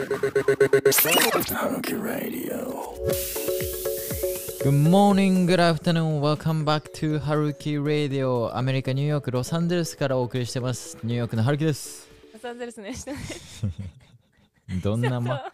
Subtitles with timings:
[0.00, 0.08] Good
[4.72, 8.50] morning, good afternoon, welcome back to Haruki Radio.
[8.56, 10.96] アメリカ・ニューヨーク・ロサンゼルスからお送りしてます。
[11.02, 12.08] ニューヨークのハルキです。
[12.32, 13.12] ロサンゼルスの人。
[13.12, 13.18] ね。
[14.82, 15.52] どんなま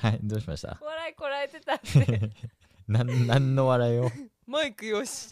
[0.00, 0.74] はいどうしました？
[0.76, 2.30] と笑いこらえてたって。
[2.88, 4.10] なんなんの笑いを？
[4.46, 5.28] マイクよし。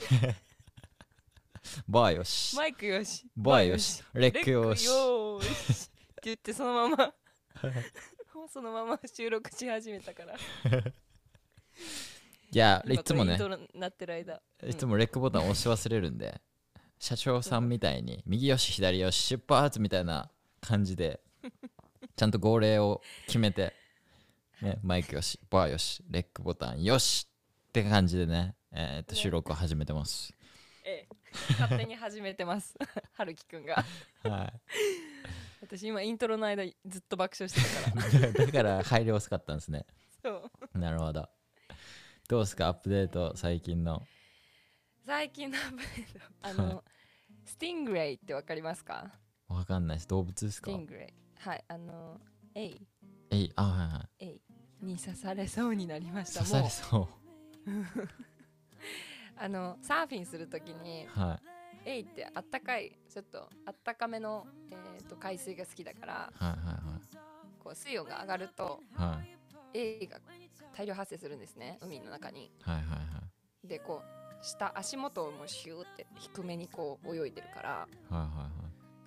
[1.88, 2.54] バーよし。
[2.56, 3.24] マイクよし。
[3.38, 4.02] バーよし。
[4.12, 4.86] レックよし。
[4.86, 5.84] レックよし。
[5.86, 7.14] って言ってそのまま
[8.52, 10.34] そのまま収録し始めたから。
[12.52, 13.38] いやいつもね
[13.74, 14.42] なってる間。
[14.66, 16.40] いつもレックボタン押し忘れるんで
[16.98, 20.30] 社長さんみたいに右よし左よし出発みたいな
[20.60, 21.20] 感じで
[22.16, 23.74] ちゃんと号令を決めて、
[24.60, 27.28] ね、マイクよしバーよしレックボタンよし
[27.68, 30.34] って感じでね、えーっと収録を始めてます、
[30.84, 31.16] ええ、
[31.58, 32.76] 勝手に始めてます。
[33.14, 33.84] はるきくんが。
[34.24, 34.52] は
[35.60, 38.28] 私今イントロの間ずっと爆笑してたから。
[38.28, 39.86] い、 だから入り遅かったんですね。
[40.22, 40.78] そう。
[40.78, 41.28] なるほど。
[42.28, 42.68] どうですか？
[42.68, 44.06] アップデート最近の。
[45.04, 46.20] 最近のアップデート。
[46.42, 46.84] あの、
[47.44, 49.12] stingray ってわかりますか？
[49.48, 50.08] わかんないです。
[50.08, 51.14] 動物ですか stingングレイ。
[51.38, 52.20] はい、あの、
[52.54, 52.86] エイ、
[53.30, 54.24] えいあはいはい。
[54.26, 56.40] エイに刺されそうになりました。
[56.40, 57.08] 刺されそ
[57.66, 57.70] う。
[59.36, 61.49] あのサーフィンするときにはい
[61.90, 66.56] エイってあったかいちょっとあったかめの、えー、と海水が好きだからはいはい
[67.62, 69.08] こう水温が上がるとはい。
[69.08, 69.40] はい
[69.74, 70.18] エイが
[70.76, 72.50] 大量発生するんですね海の中に。
[72.62, 72.96] はいはいは
[73.64, 73.68] い。
[73.68, 78.48] でこう下足元をもうシューって低めにこう泳いでるからはいはいは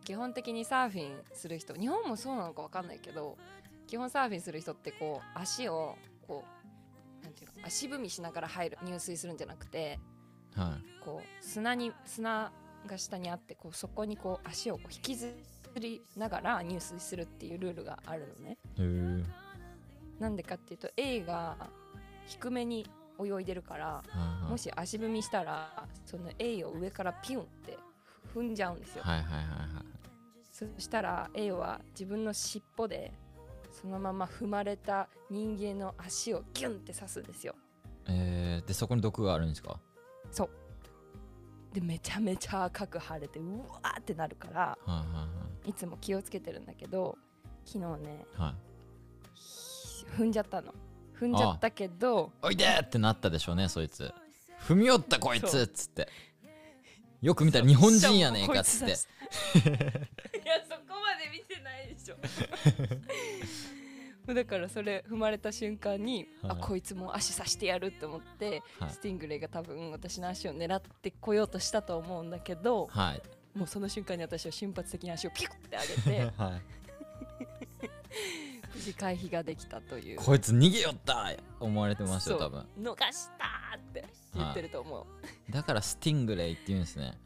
[0.01, 0.05] い。
[0.05, 3.37] 基本的にサーフィンする人日本もそうなのか分かんないけど
[3.87, 6.43] 基本サーフィンする人ってこう足をこ
[7.21, 9.99] うなんていうの足踏みしながら入る入水するんじゃなくて
[10.55, 11.03] はい。
[11.03, 12.51] こう砂に砂
[12.87, 15.33] が下にあってこうそこにこう足を引きず
[15.79, 18.57] りながら入水するっていうルールがあるのね。
[20.19, 21.57] なんでかっていうと A が
[22.27, 22.85] 低めに
[23.19, 24.03] 泳いでるから
[24.49, 27.77] もし足踏みしたらその A を上からピュンって
[28.33, 29.03] 踏んじゃうんですよ。
[29.03, 29.45] はいはいはいは
[29.81, 29.85] い
[30.51, 33.11] そしたら A は自分の尻尾で
[33.71, 37.55] そのまま踏まれた人間の足をギュンって刺すんですよ。
[38.07, 39.79] えー、でそこに毒があるんですか？
[40.31, 40.49] そう
[41.73, 45.27] でめちゃめちゃ赤く腫れてうわーってなるからはいは
[45.65, 47.17] いつも気をつけてるんだけど
[47.65, 48.47] 昨日ねはい。
[48.47, 48.55] はい
[50.17, 50.73] 踏んじゃったの。
[51.19, 54.13] 踏んじゃったけどおいでーってなったでしょうねそいつ。
[54.67, 56.07] 踏み寄ったこいつっつって。
[57.21, 62.17] よく見たら日本人やねえかっつっていやそこまで見てないでしょ
[64.33, 66.51] だからそれ踏まれた瞬間に、はい。
[66.51, 68.89] あこいつも足刺してやるって思って、はい。
[68.91, 73.21] スティングレイが多分私の足を狙ってこようとしたと思うんだけどはい。
[73.57, 76.61] もうその瞬間に私は瞬発的に足をピュッて上げて はい。
[78.73, 80.17] 無事回避ができたという。
[80.17, 82.47] こいつ逃げよった思われてますよそう。
[82.47, 82.65] 多分。
[82.79, 87.17] 逃したーって言ってると思う、だからスティングレイって言うんですね。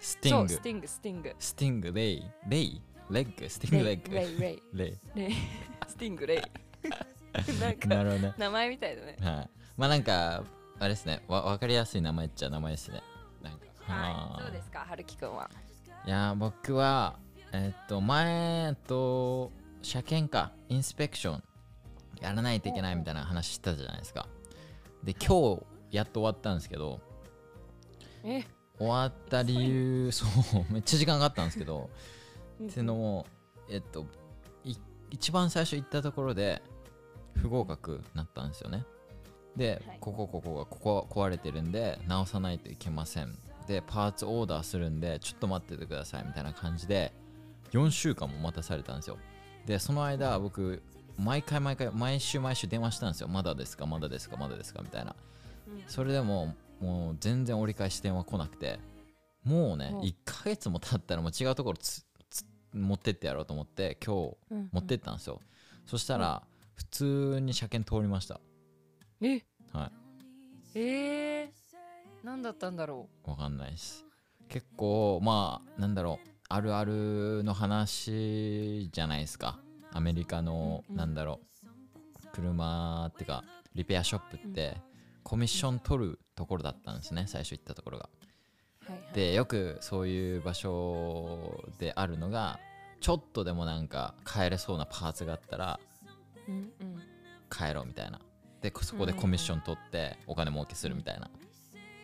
[0.00, 6.40] sting。sting sting。stingray？ray？leg sting leg。ray ray ray ray stingray
[7.60, 8.34] なんかなるほどね。
[8.38, 9.16] 名前みたいだね。
[9.20, 9.50] はい。
[9.76, 10.44] まあなんか
[10.78, 11.22] あれですね。
[11.28, 13.02] わ分かりやすい名前っちゃ名前ですね。
[13.42, 13.66] なんか。
[13.80, 14.42] はい。
[14.42, 15.50] どうーですか春樹くんは。
[16.06, 17.18] いやー僕は
[17.52, 21.42] えっと前えっと車検か inspection
[22.20, 24.26] やらないといけないみたいな話したじゃないですか。
[25.02, 27.00] で今日やっと終わったんですけど
[28.24, 28.44] え？
[28.78, 31.90] 終わった理由そうめっちゃ時間があったんですけど
[32.62, 33.26] っていうのも
[33.68, 34.06] えっと
[34.64, 34.74] い
[35.10, 36.62] 一番最初行ったところで
[37.36, 38.84] 不合格になったんですよね。
[39.56, 39.98] で、はい。
[40.00, 43.38] ここここがここ壊れてるんで直さないといけません。
[43.66, 47.14] でパーツオーダーするんでちょっと待っててくださいみたいな感じで
[47.72, 49.18] 4週間も待たされたんですよ。
[49.64, 50.82] でその間僕
[51.16, 53.28] 毎回毎回毎週毎週電話したんですよ。
[53.28, 55.16] まだですかまだですかまだですかみたいな。
[55.86, 58.78] それでももう全然折り返し電話来なくて
[59.44, 62.06] もうねうん1ヶ月も経ったらもう違うところつつ
[62.74, 65.40] 持ってってやろうと思って今日うん持ってったんですよ、
[65.86, 66.42] そしたら
[66.74, 68.40] 普通に車検通りました。
[69.20, 69.42] え？
[69.72, 69.90] は
[70.74, 71.48] えー、
[72.24, 74.04] 何だったんだろいわかんないです。
[74.48, 76.28] 結構まあなんだろう。
[76.46, 79.58] あるあるの話じゃないですか。
[79.92, 80.98] アメリカの、うんうん。
[80.98, 82.28] なんだろう。
[82.32, 83.44] 車ってか
[83.74, 84.76] リペアショップって
[85.22, 88.10] コミッション取るところだったんですね最初行ったところが。
[88.88, 89.14] うはいはい。
[89.14, 92.60] でよくそういう場所であるのが
[93.04, 95.78] ちょっとでもなんか変えれそうなパーツがあったら
[96.48, 97.02] うんうん
[97.54, 98.18] 変えろみたいな。
[98.62, 101.30] でそこでコミッション取ってお金儲けするみたいな。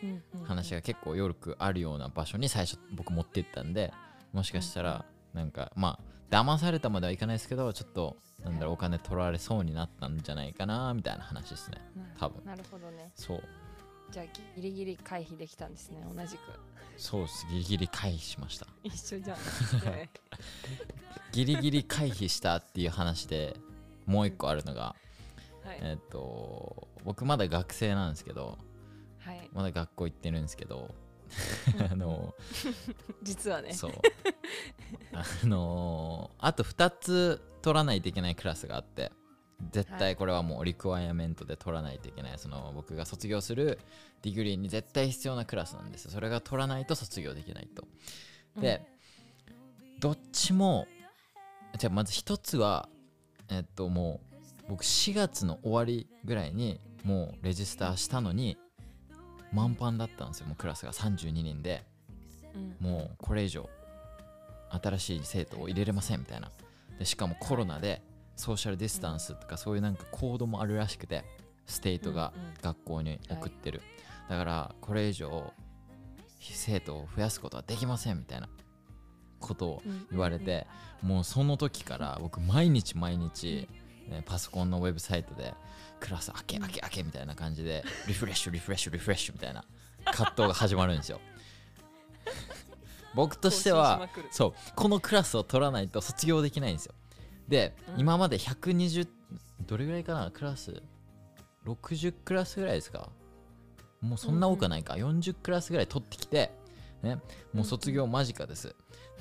[0.03, 3.91] うんうん話が結構よくあるような場所に最初僕持ってったんで
[4.31, 11.77] もしかしたらなんかまあ騙されたまではいかないですけどちょっとなんだろうお金取られそうになったんじゃないかなみたいな話ですね。
[12.19, 12.45] 多分。
[12.45, 13.11] なるほどね。
[13.15, 13.43] そう
[14.11, 14.25] じゃあ
[14.57, 16.05] ギリギリ回避できたんですね。
[16.13, 16.39] 同じく。
[16.97, 17.47] そうです。
[17.49, 18.67] ギリギリ回避しました。
[18.83, 19.37] 一緒じゃん。
[19.85, 20.09] ね
[21.31, 23.55] ギリギリ回避したっていう話で
[24.05, 24.95] もう一個あるのが
[25.63, 25.79] はい。
[25.81, 28.57] えっと僕まだ学生なんですけど
[29.19, 29.49] はい。
[29.53, 30.93] まだ学校行ってるんですけど
[31.89, 32.35] あの
[33.23, 33.73] 実はね。
[33.73, 33.91] そう。
[35.13, 39.11] あのあと2つ取らないといけないクラスがあって
[39.71, 42.37] 絶対これはもう requirement で取らないといけない。
[42.37, 43.79] その僕が卒業する
[44.21, 46.11] degree に絶対必要なクラスなんですよ。
[46.11, 47.87] それが取らないと卒業できないと。
[48.59, 48.81] で、
[49.99, 50.87] どっちも
[51.77, 52.89] じゃあまず1つは
[53.49, 54.21] えっとも
[54.65, 58.57] う僕4月の終わりぐらいにもう register したのに
[59.53, 60.47] 満パンだったんですよ。
[60.47, 61.83] もうクラスが32人で。
[62.55, 62.75] うん。
[62.79, 63.69] もうこれ以上
[64.69, 66.51] 新しい生徒を入れれませんみたいな。
[66.97, 68.01] でしかもコロナで
[68.41, 71.23] ソーシャルディスタンスとかそういうなんかコードもあるらしくて
[71.67, 72.33] state が
[72.63, 73.83] 学校に送ってる、
[74.27, 75.53] だからこれ以上
[76.39, 78.49] 生徒を増やすことはできませんみたいな
[79.39, 80.65] ことをうん言われて、
[81.03, 83.67] もうその時から僕毎日毎日、
[84.09, 85.53] ねパソコンのウェブサイトで
[86.01, 89.63] クラス開け開け開けみたいな感じでリフレッシュリフレッシュリフレッシュみたいな
[90.03, 91.21] 葛藤が始まるんですよ。
[93.13, 96.95] 僕としてはそうこのクラスを取らないと卒業できないんですよ
[97.51, 97.99] で、うん。
[97.99, 99.07] 今まで120
[99.67, 100.31] どれぐらいかな？
[100.31, 100.81] クラス
[101.67, 103.09] ？60クラスぐらいですか？
[104.01, 106.49] もうそんな多くはないか、40クラスぐらい取ってきて
[107.03, 107.19] ね
[107.53, 108.75] もう卒業間近です、で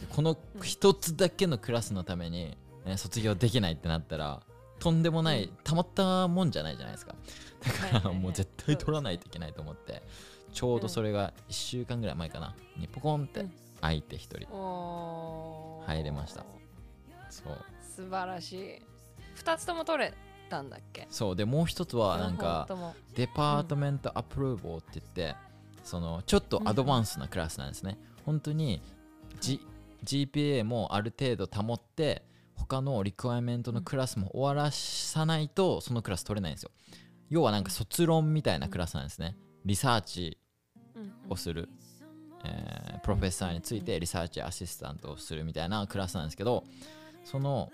[0.08, 2.56] この一つだけのクラスのために、
[2.86, 4.40] ね、卒業できないってなったら
[4.78, 7.14] とんでもない、たまったもんじゃないじゃないですか。
[7.62, 8.14] だかはいはいはい。
[8.14, 10.02] らもう絶対取らないといけないと思って
[10.54, 12.54] ちょうどそれが1週間ぐらい前かな。
[12.78, 13.52] にポコンってうん。
[13.82, 16.46] 開いて1人入れました。
[17.28, 17.58] そう
[18.04, 18.82] 素晴らしい。
[19.34, 20.14] 二つとも取れ
[20.48, 21.06] たんだっけ？
[21.10, 22.66] そうでもう一つはなんか
[23.14, 25.36] デパートメントアプローボーって言って、
[25.84, 28.82] そのちょっとアドバンスなクラスなんですね、本当に、
[29.40, 29.60] G、
[30.04, 32.22] GPA もある程度保って
[32.56, 36.70] 他の requirement のクラスも終わらさないとそのクラス取れないんですよ。
[37.28, 39.36] 要はなんか卒論みたいなクラスなんですね。
[39.64, 40.38] リサーチ
[40.96, 41.12] うん。
[41.30, 41.68] をする、
[42.44, 46.64] えー professor について research assistant をするみたいなクラスなんですけど
[47.24, 47.70] その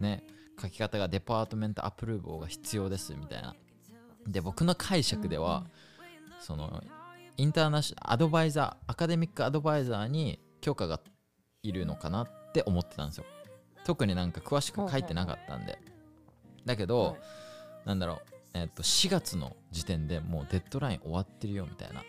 [0.00, 0.22] ね
[0.60, 3.54] 書き方が department approval が必要ですみたいな。
[4.26, 5.64] で僕の解釈では、
[6.40, 6.82] その
[7.36, 11.00] インターナショナルアドバイザーアカデミックアドバイザーに許可が
[11.62, 13.24] いるのかなって思ってたんですよ。
[13.84, 15.78] 特になんか詳しく書いてなかったんで。
[16.66, 17.18] だけど、はい。
[17.86, 18.18] なんだろう
[18.54, 22.02] えっと4月の時点でもうデッドライン終わってるよみたいな。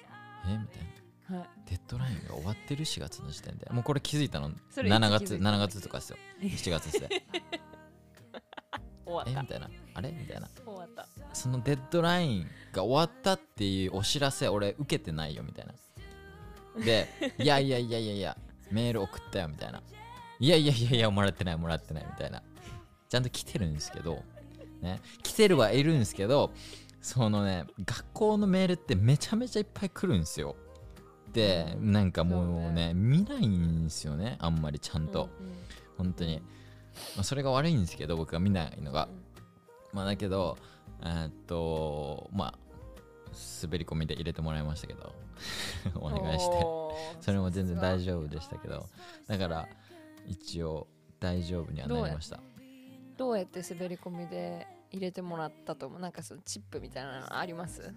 [0.48, 0.58] え？
[0.58, 0.82] みたい
[1.30, 1.38] な。
[1.38, 1.50] はい。
[1.70, 3.70] デッドラインが終わってる4月の時点で。
[3.72, 6.18] もうこれ気づいたのそれいつ7月気づいたの7月とかですよ。
[6.42, 7.10] 7月ですね
[9.10, 9.40] 終わった。
[9.40, 9.70] えみたいな。
[9.94, 10.12] あれ？
[10.12, 10.48] みたいな。
[10.66, 11.08] 終わった。
[11.34, 15.74] そのデッドラインが終わったっていうお知らせ俺受けてないよみたいな。
[16.84, 17.08] で
[17.40, 18.38] いやいやいやいやいや
[18.72, 19.82] メール送ったよみたいな。
[20.40, 22.42] いやいやいやいやもらってないもらってないみたいな。
[23.10, 24.24] ちゃんと来てるんですけど
[24.82, 25.02] ね。
[25.24, 26.52] 来てるはいるんですけど
[27.02, 30.56] そのね学校のメールってめちゃめちゃいっぱい来るんですよ。
[31.34, 35.30] でなんかもうね見ないんですよねあんまりちゃんと、
[35.98, 36.42] 本当に、
[37.16, 39.08] まあ、それが悪いんですけど僕が見ないのが、
[39.94, 40.58] まあだけど
[41.02, 42.54] えーっとまあ
[43.64, 45.14] 滑り込みで入れてもらいましたけど。
[45.96, 46.66] お願いして。
[47.22, 48.86] それも全然大丈夫でしたけど。
[49.28, 49.68] だから
[50.28, 50.88] 一応
[51.20, 52.40] 大丈夫にはなりました。
[53.18, 56.00] どうやって滑り込みで入れてもらったと思う？
[56.02, 57.94] なんかそのチップみたいなのあります？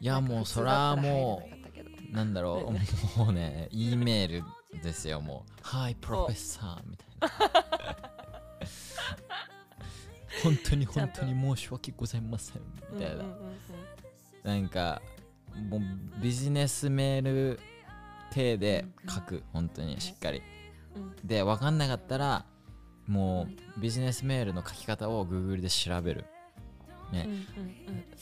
[0.00, 2.72] いやもうそれはもううなんだろ
[3.16, 3.18] う。
[3.18, 7.28] もうね E メールですよもう「はいプロフェッサー」みたいな
[10.42, 13.24] 本当に本当に申し訳ございませんみたいな、
[14.42, 15.02] なんか
[15.68, 15.80] もう
[16.22, 17.60] ビジネスメール
[18.32, 20.42] 体で書く本当にしっかり。
[21.24, 22.44] で分かんなかったら
[23.06, 26.24] もうビジネスメールの書き方を Google で調べる。
[27.12, 27.28] ね、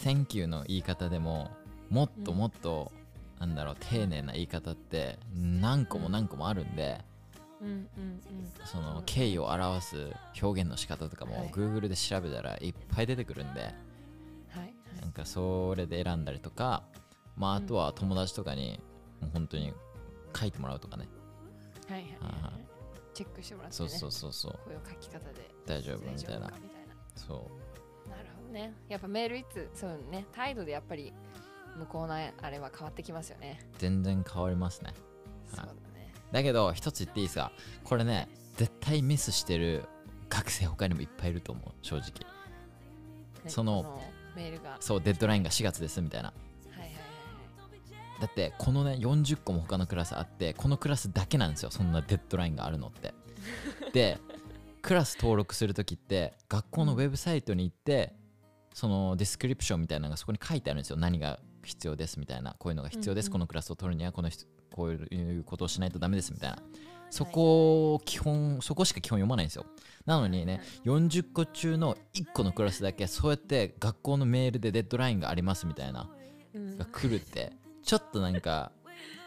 [0.03, 1.51] Thank you の言い方でも
[1.91, 2.91] もっともっと、
[3.39, 7.01] なんだろう丁寧な言い方って何個も何個もあるんで、
[8.65, 10.13] その敬意を表す
[10.43, 11.51] 表現の仕方とかもはい。
[11.51, 13.67] Google で調べたらいっぱい出てくるんで、は
[14.63, 16.83] いなんかそれで選んだりとか、
[17.37, 18.81] まあ、あとは友達とかに
[19.21, 19.73] もう本当に
[20.35, 21.09] 書いてもらうとかね、
[21.89, 22.53] はいはいはいあ
[23.15, 23.89] チェックしてもらってね。
[23.89, 24.53] そうそうそうそう。
[24.53, 25.51] こういう書き方で。
[25.67, 26.09] 大丈夫？
[26.09, 26.53] みたいな。
[27.17, 27.51] そ
[28.07, 28.09] う。
[28.09, 28.73] なるほどね。
[28.89, 30.25] やっぱメールいつそうね。
[30.33, 31.13] 態度でやっぱり
[31.77, 33.59] 向こうのあれは変わってきますよね。
[33.79, 34.93] 全然変わりますね。
[35.49, 35.79] そうだね
[36.33, 37.53] だけど一つ言っていいですか？
[37.85, 39.85] これね絶対ミスしてる
[40.29, 42.09] 学生他にもいっぱいいると思う正直。
[43.45, 44.01] ねその
[44.37, 44.71] メールが。
[44.71, 46.33] はそうデッドラインが4月ですみたいな。
[46.67, 46.93] いはいはい
[48.21, 53.15] だってこのね40個も他のクラスあってこのクラスだけなんですよそんなデッドラインがあるのって。
[53.95, 54.19] で
[54.83, 58.15] クラス登録する時って学校のウェブサイトに行って
[58.75, 60.97] その description みたいなのがそこに書いてあるんですよ。
[60.97, 63.33] 何が必要ですみたいなこういうのが必要です、うんうん。
[63.33, 64.45] このクラスを取るにはこの人
[64.79, 66.59] こういうことをしないとダメですみたいな。
[67.11, 69.67] そこを基本そこしか基本読まないんですよ。
[70.07, 76.09] なのにね40個中の1個のクラスだけそうやって学校のメールで deadline がありますみたいな。
[76.55, 76.79] うん。
[76.79, 78.71] が来るってちょっとなんか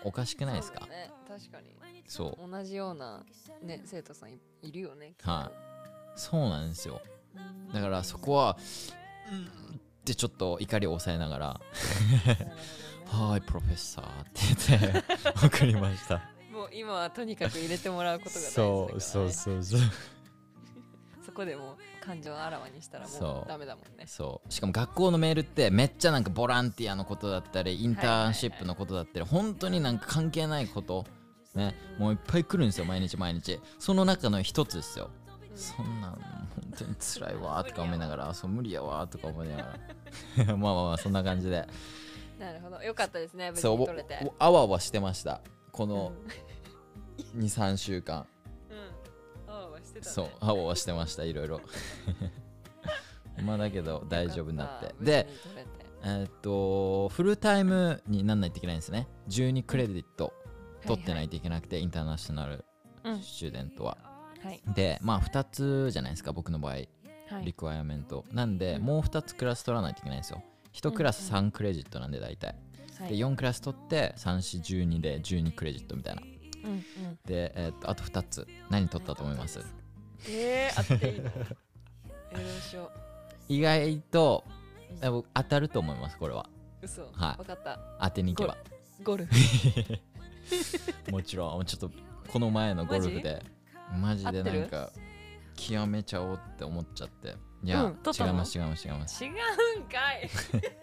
[0.05, 0.79] おかしくないですか？
[0.81, 2.03] そうだね確かに。
[2.07, 2.49] そう。
[2.49, 3.25] 同じような
[3.61, 6.19] ね生徒さんいいるよねはい。
[6.19, 7.01] そうなんですよ。
[7.69, 8.57] いだからそこは
[9.31, 11.61] うんってちょっと怒りを抑えながら
[13.11, 15.03] 「はーいプロフェッサー」って言っ
[15.43, 16.21] て送りました。
[16.51, 19.79] もう今はとにかく入れてもらうことが大事だから、ね、そうそうそうそう。
[21.25, 23.45] そこでもう感情をあらわにしたらもそう。
[23.45, 24.05] うダメだもんね。
[24.07, 24.51] そう。
[24.51, 31.05] しかも学校のメールってめっちゃなんかボランティアのことだったりインターンシップのことだったり本当になんか関係ないこと
[31.55, 33.59] ねもういっぱい来るんですよ毎日毎日。
[33.79, 35.09] その中の一つですよ。
[35.55, 39.77] そんなん本当に辛いわーとか思いながらそう無理やわーとか思いなが
[40.45, 40.55] ら。
[40.57, 41.67] まあまあまあそんな感じで
[42.41, 42.81] なるほど。
[42.81, 43.77] よかったですねそう
[44.39, 45.41] あわあわしてました。
[45.71, 45.89] こうん。
[45.89, 46.11] の
[47.37, 48.25] 23週間。
[49.47, 49.53] うん。
[49.53, 50.11] あわわしてたね。
[50.11, 51.61] そうあわあわしてましたいろいろ。
[53.45, 54.95] まあだけど大丈夫になって。
[54.99, 55.27] で
[56.03, 59.07] えーっとフルタイムになんないといけないんですね。
[59.29, 60.33] 12クレディット
[60.87, 62.65] 取ってないといけなくて、インターナショナル
[63.03, 63.21] うん。
[63.21, 63.97] スチューデントは、
[64.43, 64.61] はい。
[64.73, 66.73] でまあ2つじゃないですか僕の場合。
[66.73, 66.87] はい。
[67.45, 68.25] リクワイアメント。
[68.31, 68.81] なんで、うん。
[68.81, 72.47] もう2つクラス取らないといけないんですよ1クラスうん3クレジットなんで大体、
[72.99, 76.21] はいで4クラス取って3412で12クレジットみたいな。
[76.21, 76.81] うんうん。
[77.25, 78.47] で、えーっとあと2つ。
[78.69, 79.59] 何取ったと思います？
[80.29, 81.31] えー、あっていいの？
[82.31, 82.91] えーどうしよ
[83.49, 84.43] 意外と
[85.01, 86.47] 当たると思いますこれは。
[86.81, 87.01] う嘘。
[87.11, 87.39] はい。
[87.39, 87.79] わかった。
[87.99, 88.55] 当てに行けば。
[89.03, 89.33] ゴルフ。
[91.11, 91.91] もちろんちょっと
[92.31, 93.43] この前のゴルフで。
[93.99, 94.91] マジでなんか
[95.55, 99.23] 極めちゃおうって思っちゃっていや、うん違います違います違います。
[99.23, 99.35] 違うん
[99.83, 100.29] かい。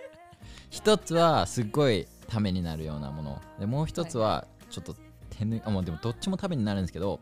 [0.70, 3.42] 一つはすっごいためになるようなもの。
[3.58, 4.94] でもう一つはちょっと
[5.30, 7.20] 手抜あもうでもどっちもためになるんですけど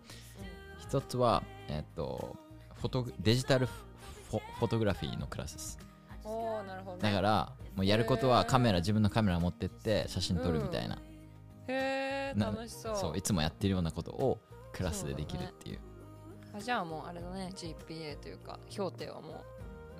[0.78, 2.36] 一つはえっと
[2.74, 5.78] フォトグデジタルフォフォトグラフィーのクラスです。
[6.24, 10.98] おおなるほど、ね、だからもうやることはカメラ自分のカメラ持ってって写真撮るみたいな、
[11.68, 12.96] へえな楽しそう。
[12.96, 14.40] そういつもやってるようなことを
[14.72, 15.80] クラスでできるっていう
[16.56, 19.44] あじゃあもうあれだね GPA というか評定はも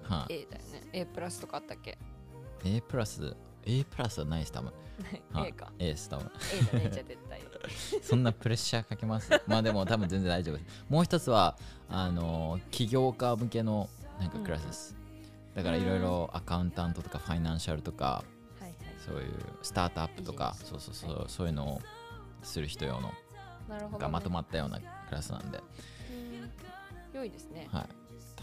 [0.09, 0.83] うはい、A だよね。
[0.93, 1.99] A プラスとかあったっけ
[2.65, 3.35] ？A プラス
[3.65, 4.73] ？A プラスはないです多分。
[5.33, 5.73] はい A か。
[5.79, 6.31] A です多分。
[6.53, 7.43] A だねじゃあ絶対。
[8.03, 9.31] そんなプレッシャーかけます？
[9.49, 10.85] まあでも多分全然大丈夫です。
[10.89, 11.59] もう一つは
[11.89, 13.89] あの起業家向けの
[14.21, 14.97] なんかクラスです、
[15.55, 18.25] だからいろいろアカウンタントとかファイナンシャルとか
[18.61, 18.75] はいはい。
[19.05, 21.81] そういうスタートアップとかそうそうそう、そういうのを
[22.45, 23.13] する人用の
[23.69, 25.65] なるほど、ね、がまとまったようなクラスなんで、うん
[27.17, 27.67] 良いですね。
[27.73, 27.89] はい。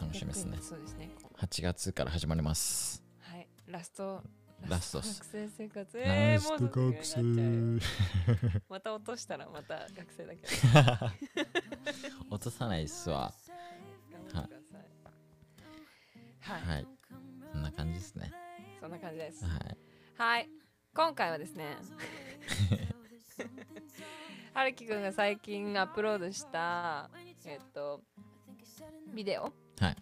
[0.01, 0.57] 楽しみですね。
[0.59, 1.11] そうですね。
[1.37, 3.03] 8月から始まります。
[3.19, 3.47] はい。
[3.67, 4.23] ラスト。
[4.67, 5.99] ラスト学生生活。
[5.99, 7.79] えー、もうすぐになっちゃう生。
[8.69, 10.47] また落としたらまた学生だけど。
[12.35, 13.31] 落とさないっすわ。
[14.33, 14.49] は
[16.57, 16.87] い、はい。
[17.51, 18.31] そんな感じですね。
[18.79, 19.45] そんな感じです。
[19.45, 19.77] はい。
[20.17, 20.49] はい。
[20.95, 21.77] 今回はですね。
[24.53, 27.09] はるきくんが最近アップロードした
[27.45, 28.01] えっと
[29.13, 29.43] ビデオ？
[29.43, 29.95] はい。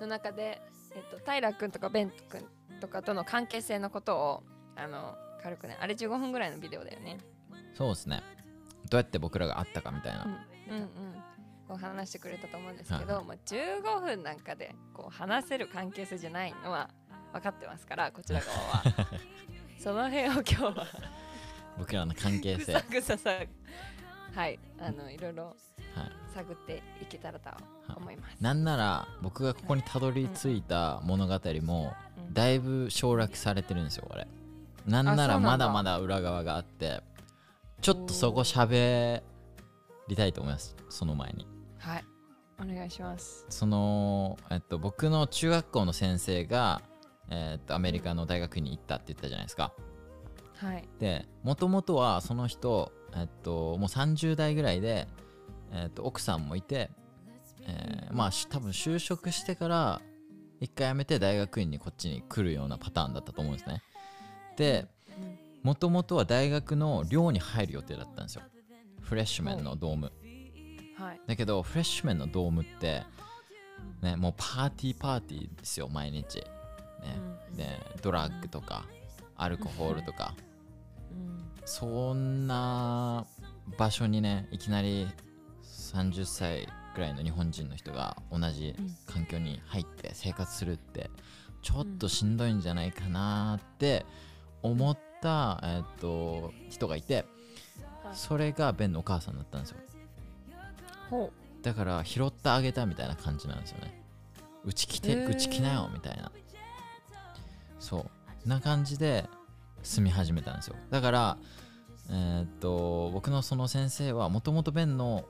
[0.00, 0.60] の中で、
[0.94, 4.42] えっと、平くんとかベンくんとかとの関係性のことを
[4.76, 7.18] あの軽くねあれ15分ぐらいのビデオだよね。
[7.74, 8.22] そうですね。
[8.90, 10.24] どうやって僕らが会ったかみたいな、
[10.70, 10.88] うんうん
[11.66, 16.90] こう話してくれたと思うんですけど、はいまあ、15分なんかでこう話せる関係性じゃないのは
[17.32, 18.82] 分かってますからこちら側は。
[19.82, 20.86] その辺を今日は。
[21.78, 23.30] 僕らの関係 ぐ性さぐささ。
[24.34, 24.58] はい。
[24.78, 25.56] あのいろいろはい
[26.34, 27.50] 探っていけたらと
[27.96, 28.36] 思います。
[28.40, 31.94] なんなら僕がここにたどり着いた物語も
[32.26, 32.34] うん。
[32.34, 34.26] だいぶ省略されてるんですよこれ。
[34.86, 37.02] なんならまだまだ裏側があって
[37.80, 39.22] ちょっとそこ喋
[40.08, 40.76] りたいと思います。
[40.88, 41.46] その前に。
[41.78, 42.04] はい。
[42.60, 43.46] お願いします。
[43.48, 46.82] その、えっと、僕の中学校の先生が、
[47.30, 49.72] えっと、アメリカの大学に行ったって言ったじゃないですか。
[50.56, 50.88] はい。
[50.98, 55.08] でもともとはその人、えっと、もう30代ぐらいで、
[55.74, 56.90] えっと、奥さんもいて、
[57.66, 60.00] えーまあし多分就職してから
[60.60, 63.82] 一回辞めて大学院にこっちに来るようなパターンだったと思うんですね。
[64.56, 64.86] で
[65.18, 68.42] うんもともとは大学の寮に入る予定だったんですよ。
[69.00, 70.12] フレッシュメンのドーム、
[70.98, 71.20] はい。
[71.26, 73.02] だけどフレッシュメンのドームって
[74.02, 76.36] ねもうパーティーパーティーですよ毎日。
[76.36, 76.44] ね、
[77.50, 77.56] うん。
[77.56, 78.84] でドラッグとか
[79.36, 80.34] アルコホールとか。
[81.10, 81.38] うん。
[81.64, 83.26] そんな
[83.78, 85.08] 場所にねいきなり
[85.94, 88.74] 30歳ぐらいの日本人の人が同じ
[89.06, 91.10] 環境に入って生活するって
[91.62, 94.04] ちょっとしんどいんじゃないかなって
[94.62, 97.24] 思った、えっと人がいて
[98.02, 98.16] はい。
[98.16, 99.76] それがベンのお母さんだったんですよ。
[101.10, 101.30] ほ
[101.62, 104.02] だから拾ってあげたみたいな感じなんですよね。
[104.64, 106.30] うち来てうち来なよみたいな。
[107.78, 108.06] そ
[108.44, 108.48] う。
[108.48, 109.28] な感じで
[109.82, 110.76] 住み始めたんですよ。
[110.90, 111.38] だから
[112.10, 115.24] えーっと僕のその先生はもともとベンの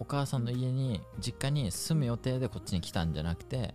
[0.00, 3.74] お母さんの家に実家に住む予定でこっちに来たんじゃなくて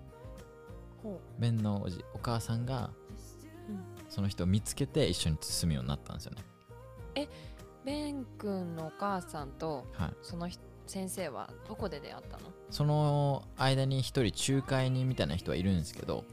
[1.03, 2.89] うほベンのおじお母さんが
[3.69, 3.79] うん。
[4.09, 6.43] その人を見つけて一緒に住むようになったんですよね。
[7.15, 10.13] うベン君のお母さんとはい。
[10.21, 12.43] その人先生はどこで出会ったの？
[12.69, 16.25] その間に一人仲介人みたいな人はいるんですけど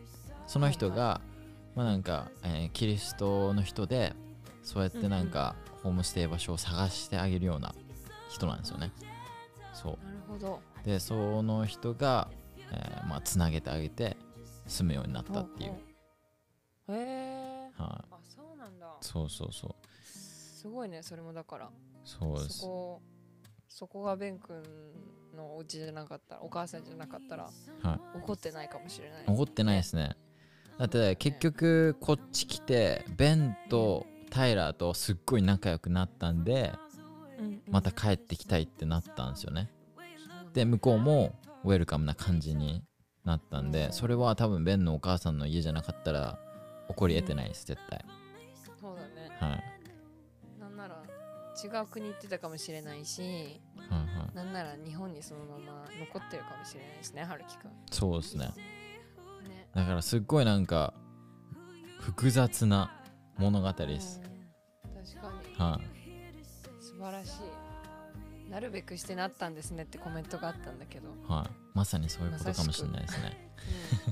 [0.46, 1.22] その人が、
[1.74, 4.12] まあなんか、えーキリストの人で
[4.62, 7.74] そうやってなんか、ホームステイ場所を探してあげるような
[8.28, 8.92] 人なんですよね
[9.82, 10.60] そなるほど。
[10.82, 12.28] うでその人が、
[12.70, 14.16] えーまあつなげてあげて
[14.66, 15.70] 住むようになったっていう。
[15.70, 15.74] へ
[16.88, 18.04] えはい。
[18.10, 18.96] あそうなんだ。
[19.00, 19.74] そうそうそう。
[20.06, 21.70] すごいねそれもだから。
[22.04, 22.60] そうです。
[22.60, 23.02] そこ
[23.68, 24.62] そこがベン君
[25.34, 27.44] のお家じゃなかったらお母さんじゃなかったら
[27.82, 28.18] はい。
[28.18, 30.16] 怒ってないかもしれない怒ってないですね。
[30.78, 36.72] だって結局こっち来てベンとタイラーとすっごい仲良くなったんで
[37.70, 39.70] また帰ってきたいってなったんですよね。
[40.52, 41.34] で向こうも
[41.64, 42.84] ウェルカムな感じに
[43.24, 46.38] なったんでそれは多分ベンのお母さんの家じゃなかったら
[46.88, 48.04] 起こり得てないです絶対。
[48.80, 49.30] そうだね。
[49.38, 50.60] はい。
[50.60, 51.02] なんなら
[51.62, 57.70] 違う国行ってたかもしれないしはいはいなんなら日本にそのまま残ってるかもしれないですね春樹くん。
[57.90, 58.46] そうですね。
[59.48, 59.68] ね。
[59.74, 60.94] だからすっごいなんか
[62.00, 62.90] 複雑な
[63.38, 64.20] 物語です。
[64.24, 65.04] うん。
[65.04, 65.54] 確かに。
[65.56, 65.84] はい。
[65.86, 65.91] 素
[67.02, 68.50] 晴らしい。
[68.50, 71.50] なるべくしてなったんですねってコメントがあったんだけど、はい。
[71.74, 73.50] まさにそういうことかもしれないですね。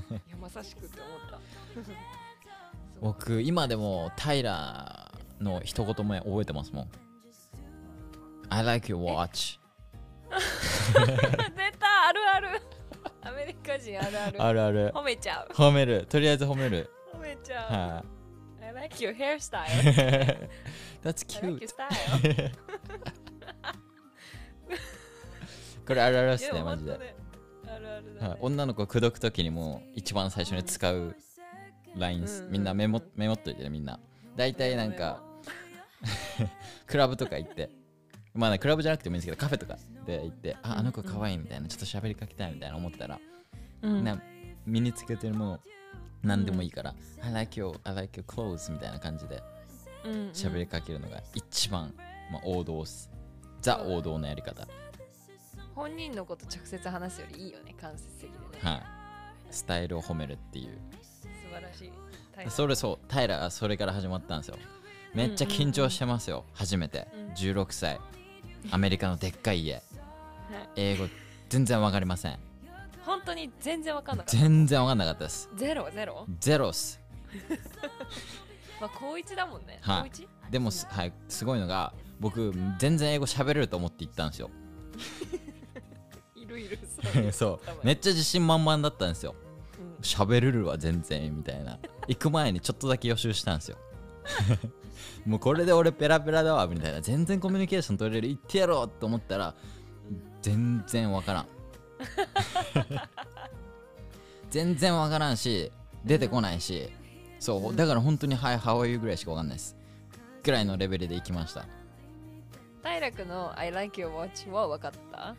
[0.09, 1.39] うん、いやまさしくって思った。
[3.01, 6.91] 僕今でもタイラーの一言目覚えてますもん。
[8.49, 9.59] I like your watch.
[10.31, 12.61] 出たあるある。
[13.21, 14.43] アメリカ人あるある。
[14.43, 14.91] あるある。
[14.93, 15.53] 褒めちゃう。
[15.53, 16.05] 褒める。
[16.07, 16.89] とりあえず褒める。
[17.13, 18.05] 褒めちゃう、は
[18.61, 19.65] I like your hairstyle.
[19.65, 20.49] い
[21.03, 21.59] That's cute
[25.87, 27.15] これあるあるでいやすねマジで、本当ね。
[27.75, 28.29] あるあるだ、ね。
[28.29, 31.15] はい、女の子を口説くときにも一番最初に使う
[31.95, 33.99] ラインです、うんみんなメモメモっといてねみんな。
[34.35, 35.21] 大体なんか
[36.87, 37.69] クラブとか行って。
[38.33, 43.19] まあねクラブじゃなくてもいいんですけどカフェとかで行ってああの子可愛いみたいなちょっと喋りかけたいみたいな思ったら、
[43.81, 44.03] うん。
[44.03, 44.21] な
[44.65, 45.59] 身につけてるもの
[46.23, 49.43] 何でもいいから、I like your I like your clothes みたいな感じで
[50.05, 50.29] うんうん。
[50.29, 51.93] 喋りかけるのが一番、
[52.31, 53.11] まあ、王道っす。
[53.59, 54.67] ザ王道のやり方
[55.75, 58.71] 本人のこと直接話すよりいいよね間接的でね。
[58.71, 58.83] はい。
[59.49, 60.79] スタイルを褒めるっていう。
[61.21, 61.91] 素晴らしい。
[62.49, 64.57] それそうタイラーはそれから始まったんですよ。
[65.13, 67.07] めっちゃ緊張してますよ初めて。
[67.13, 67.33] うん。
[67.33, 67.99] 16歳。
[68.71, 69.73] アメリカのでっかい家。
[69.75, 69.83] はい。
[70.75, 71.07] 英語
[71.49, 72.39] 全然わかりません。
[73.05, 74.37] 本当に全然わかんなかった。
[74.37, 75.49] 全然わかんなかったです。
[75.55, 75.89] ゼロ？
[75.93, 76.25] ゼロ？
[76.39, 77.01] ゼロっす。
[78.79, 79.79] まあ高一だもんね。
[79.81, 80.01] はい。
[80.03, 80.27] 高一？
[80.49, 84.49] でもす,、はい、すごいのが僕全然英語喋れると思って行ったんですよ。
[85.33, 85.50] い
[86.51, 86.79] るいる
[87.31, 87.85] そう。
[87.85, 89.35] めっちゃ自信満々だったんですよ。
[89.79, 89.95] うん。
[90.01, 91.79] 喋れるわ全然みたいな。
[92.07, 93.77] 行く前にちょっとだけ予習したんですよ。
[95.25, 97.01] もうこれで俺ペラペラだわみたいな。
[97.01, 99.55] 全然コミュニケーション取れる言ってやろうと思ったら
[100.41, 101.45] 全然わからん。
[104.49, 105.71] 全然わからんし
[106.05, 106.89] 出てこないし。
[107.39, 107.75] そう。
[107.75, 109.75] だから本当に「はい How are you?」ぐらいしかわかんないです。
[110.43, 111.65] ぐらいのレベルで行きました。
[112.83, 115.35] 平君の I like your watch は分かった？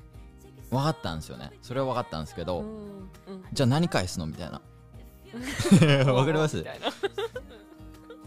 [0.72, 1.50] 分かったんですよね。
[1.61, 3.44] それは分かったんですけど、うんうん。
[3.52, 4.26] じゃあ何返すの？
[4.26, 4.62] みたいな。
[6.12, 6.64] わかります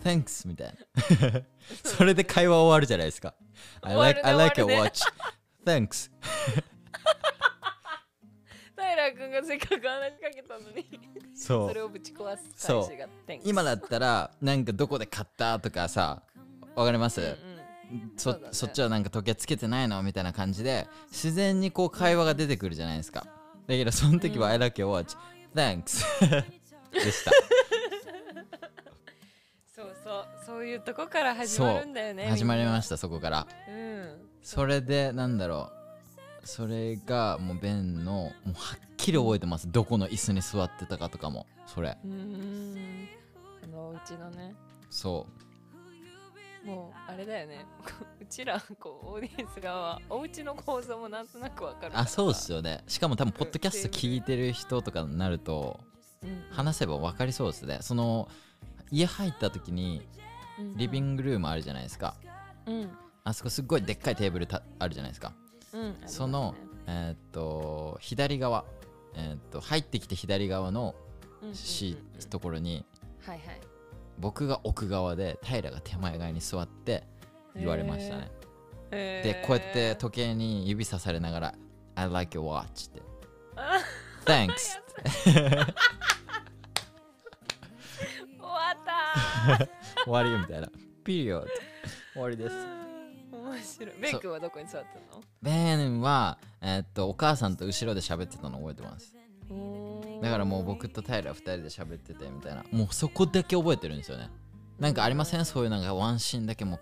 [0.04, 1.42] ？Thanks みたいな。
[1.84, 3.34] それで会話終わるじゃないですか。
[3.82, 5.02] I like, ね I like 終 your watch.
[5.66, 6.12] Thanks.
[8.78, 10.88] 平君がせっかく話しかけたのに。
[11.36, 12.90] そそれをぶち壊すそう。
[13.44, 16.22] 今だったらなんかどこで買ったとかさ
[16.76, 17.55] わかります、うんうん
[18.18, 18.48] そそね。
[18.52, 20.02] そっちはなんか時計つけてないの？
[20.04, 23.26] みたいな感じで自然にこう会話が出てくるじゃないですか。
[23.68, 25.16] だけどその時は I like your watch
[25.56, 26.04] Thanks
[26.94, 27.32] でした。
[29.76, 33.48] そうそうそういうとこから始まるんだよね始まりまししたそこから。
[33.66, 34.30] たうん。
[34.42, 35.70] それでなんだろ
[36.44, 36.48] う。
[36.48, 39.72] それがもうベンのもうはっきり覚えてます。
[39.72, 41.98] どこの椅子に座ってたかとかもそれ。
[42.06, 43.08] うーん。
[43.64, 44.54] あのお家のね。
[44.92, 45.26] そ
[46.66, 47.66] もうあれだよね。
[48.20, 52.84] うちらこうオーディエンス側はお家の構造もなんとなくわかるうあそうっすよ、よね。
[52.88, 55.80] しかも多分ポッドキャスト聞いてる人とかになると
[56.24, 56.46] うん。
[56.50, 57.80] 話せば分かりそうですね。
[57.82, 58.28] その
[58.92, 60.08] 家入った時に
[60.76, 62.16] リビグングルームあるじゃないですか。
[62.66, 62.98] うん。
[63.24, 65.34] あそこすっごいでっかいテーブルたあるじゃないですか。
[65.74, 66.56] うんその
[66.88, 68.66] えーっと左側。
[69.14, 71.56] えーっと入ってきて左側のうんうんうんうん。
[71.56, 71.98] C
[72.30, 72.86] ところに
[73.26, 73.62] はいはい
[74.18, 77.04] 僕が奥側で平が手前側に座って
[77.56, 78.32] 言われましたね。
[78.92, 79.42] へー。
[79.42, 81.56] でこうやって時計に指さされながら
[81.96, 83.02] 「I like your watch」って。
[83.56, 83.80] あ
[84.26, 84.80] 「Thanks
[85.26, 85.34] 」終
[88.42, 89.64] わった。
[89.64, 89.70] ー
[90.06, 90.70] 終わりよみたいな
[91.04, 91.48] 「ピリオド」
[92.14, 92.56] 終わりです。
[93.32, 93.96] 面白い。
[94.00, 95.24] ベン君はどこに座ってんの？
[95.42, 99.15] ベンは、えーっとお母さんと後ろで喋ってたの覚えてます
[100.22, 102.64] だからもう僕と平2人で喋っててみたいな。
[102.72, 104.30] もうそこだけ覚えてるんですよね。
[104.80, 105.46] なんかありません？
[105.46, 106.80] そういうなんかワンシーンだけも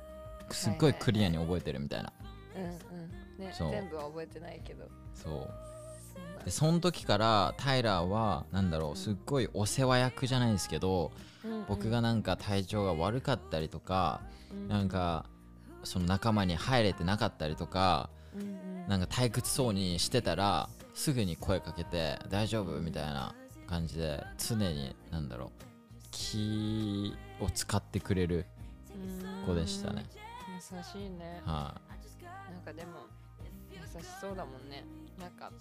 [0.49, 2.13] うすっごいクリアに覚えてるみたいな。
[2.55, 3.45] うんうん。
[3.45, 4.87] ね全部は覚えてないけど。
[5.13, 6.45] そう。
[6.45, 11.11] でその時からタイラーはなんだろうすっごいお世話役じゃないですけど
[11.43, 11.65] うんうん。
[11.67, 14.21] 僕がなんか体調が悪かったりとか
[14.51, 14.67] うん。
[14.67, 15.25] なんか
[15.83, 18.87] その仲間に入れてなかったりとかうんうん。
[18.87, 22.79] なんか退屈そうにしてたらすぐに声かけて大丈夫？
[22.79, 23.33] みたいな
[23.67, 25.49] 感じで常になんだろう
[26.11, 28.45] 気を使ってくれる
[29.45, 30.05] 子でしたね。
[30.55, 31.41] 優しいね。
[31.45, 31.75] は
[32.51, 33.07] なんかでも
[33.71, 34.85] 優しそうだもんね。
[35.19, 35.51] なんか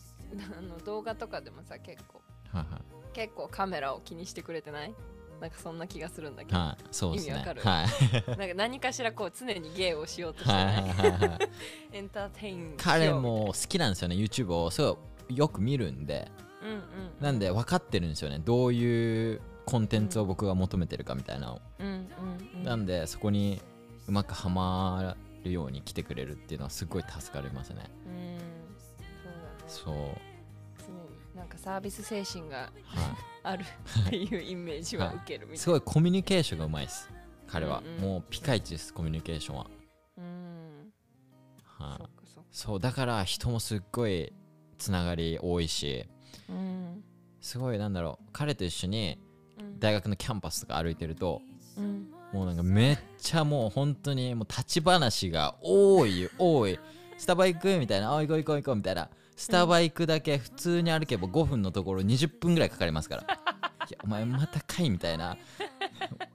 [0.58, 2.20] あの動画とかでもさ結構
[2.54, 2.82] いはいはい。
[3.12, 4.94] 結構カメラを気にしてくれてない？
[5.40, 6.84] なんかそんな気がするんだけど、はい。
[6.92, 7.32] そうですね。
[7.32, 7.62] 意味わかる？
[7.62, 7.86] はい。
[8.38, 11.38] なんか何かしらこう常に芸をしようとしてはいない、はいはいはい。
[11.92, 14.70] エンターテイン彼も好きなんですよね YouTube を。
[14.70, 14.96] すごい
[15.36, 16.30] よく見るんで
[16.62, 16.80] うんうん。
[17.20, 18.38] なんで分かってるんですよね。
[18.38, 21.54] どういうコンテンツを僕が求めてるかみたいなの。
[21.54, 22.06] をうんうん
[22.56, 22.62] うん。
[22.62, 23.60] なんでそこに
[24.08, 27.90] うまくはまるように来てくれるっていうのはすごい助かりますね。
[28.06, 28.38] うん。
[29.68, 30.08] そうだね。
[30.18, 31.36] そう。
[31.36, 33.64] なんかサービス精神がは ある
[34.06, 37.10] っていうイメージは受けるみたいいすごいコミュニケーションがうまいです
[37.48, 38.00] 彼は、うんうん。
[38.00, 39.66] もうピカイチですコミュニケーションは、
[40.18, 40.92] うん。
[41.64, 41.98] はい。
[41.98, 42.48] そっかそっか。
[42.50, 44.32] そうだから人もすっごい
[44.82, 46.04] つながり多いし
[46.48, 47.04] うん
[47.40, 49.18] すごいなんだろう彼と一緒に
[49.58, 49.78] うん。
[49.78, 51.40] 大学のキャンパスとか歩いてると
[51.76, 52.08] うん。
[52.32, 56.78] もうなんかめっちゃもう本当にもう立ち話が多い多い。
[57.18, 57.78] スタバ行く？
[57.78, 59.08] みたいなあ行こう行こう行こうみたいな。
[59.36, 63.22] スタバ行くだけ普通に歩けば5分のところ20分ぐらいかかりますから。
[63.88, 65.36] いやお前またかいみたいな。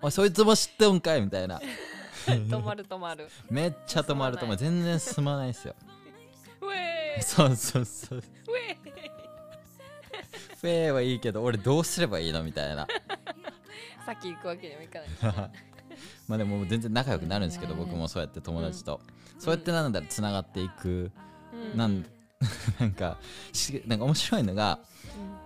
[0.01, 1.59] おいそいつも知ってんかいみたいな。
[2.27, 3.27] 止まる止まる。
[3.49, 5.75] めっちゃ止まるとも全然進まないですよ
[7.21, 8.19] そうそうそう。
[8.19, 8.97] ウェー。
[8.97, 9.07] イ
[10.59, 12.87] フェイはいいけど俺どうすればいいのみたいな。
[14.05, 15.51] さっき行くわけにもいかない。
[16.27, 17.79] まあでも全然仲良くなるんですけどうん。
[17.79, 19.01] 僕もそうやって友達と。
[19.39, 21.11] そうやってなんだろうつながっていく。
[21.53, 21.77] うん。
[21.77, 22.05] なん
[22.79, 23.17] なんか
[23.51, 24.79] しなんか面白いのが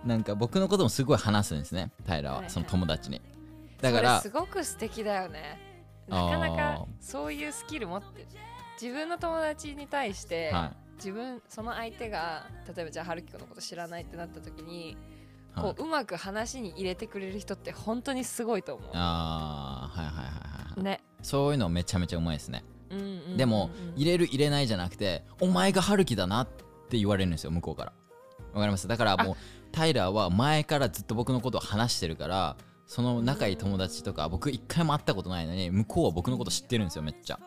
[0.04, 2.44] なんか僕のこともすごい話すんですね平はいはい。
[2.44, 3.20] はその友達に。
[3.80, 5.58] だからすごく素敵だよね。
[6.08, 8.26] なかなかそういうスキル持って
[8.80, 10.72] 自分の友達に対して、は
[11.04, 14.96] 自分その相手が例えばじゃあ春樹君のこと知らないってなった時に、い
[15.52, 15.74] はい。
[15.74, 22.64] こううまく話に入れてくれる人って本当にすごいと思あーはいはいはいはい、うね、そういうのめちゃめちゃうまいですね。
[22.90, 26.46] うんうんうんうんでも入れる入れないじゃなくてお前が春樹だなっ
[26.88, 27.92] て言われるんですよ向こうから。
[28.52, 28.86] わかります？
[28.86, 29.36] だからもう
[29.72, 37.40] タイラーは前からずっと僕のことを話してるからその仲いい友達とか僕一回も会ったことないのに向こうは僕のこと知ってるんですよめっちゃ。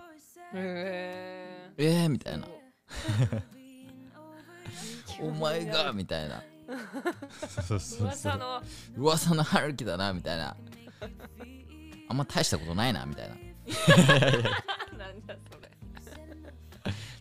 [0.56, 2.48] へえーみたいな
[5.22, 6.44] お前がみたいな。
[7.68, 8.62] そうそうそう噂の。
[8.98, 10.56] 噂の春樹だなみたいな。
[12.10, 13.36] あんま大したことないなみたいな。
[14.98, 15.72] なんだそれ。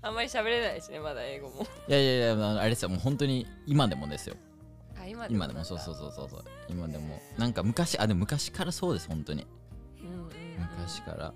[0.02, 1.66] あんまり喋れないしねまだ英語も。
[1.88, 4.36] いやいやいやあれですよもう本当に今でもですよ。
[5.00, 6.44] あ今今でもそうそううそうそうそう。
[6.68, 9.46] 今でもなんか昔あでも昔からそうです本当に。
[10.02, 10.28] うんうんうん。
[10.78, 11.32] 昔から。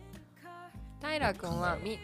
[1.00, 1.98] タイラー君はみ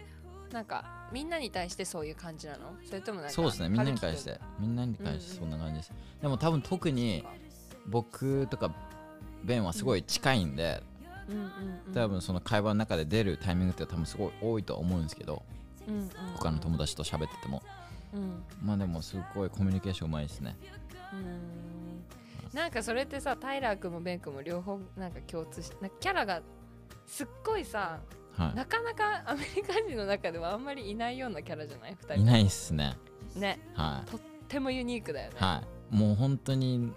[0.55, 2.77] なんかみんなに対してそういう感じなの？
[2.85, 3.69] それともなんかそうですね。
[3.69, 4.45] みんなに対し春て。
[4.61, 5.39] みんなに対してうん。
[5.41, 5.93] そんな感じです。
[6.23, 7.25] でも多分特に
[7.89, 8.73] 僕とか
[9.43, 10.81] ベンはすごい近いんで
[11.29, 11.43] うんうん
[11.89, 11.93] うん。
[11.93, 15.43] 多分その会話の中で出るタイミングって多分すごい多いとは思うんですけど
[15.89, 16.11] うんうん。
[16.37, 17.61] 他の友達と喋ってても。
[18.15, 18.45] うん。
[18.63, 20.57] まあでもすごいコミュニケーションうまいですね。
[21.13, 22.57] うん。
[22.57, 26.41] なんかそれってさタイラー君もベン君も両方なんか共通しなんかキャラが
[27.07, 27.99] すっごいさ
[28.37, 32.97] はなかなかアメリカ人の中ではあんまりいないようなキャラじゃない？2人いいないっすね。
[33.37, 33.61] ね。
[33.75, 34.11] はい。
[34.11, 35.37] とってもユニークだよね。
[35.39, 35.95] はい。
[35.95, 36.93] もう本当に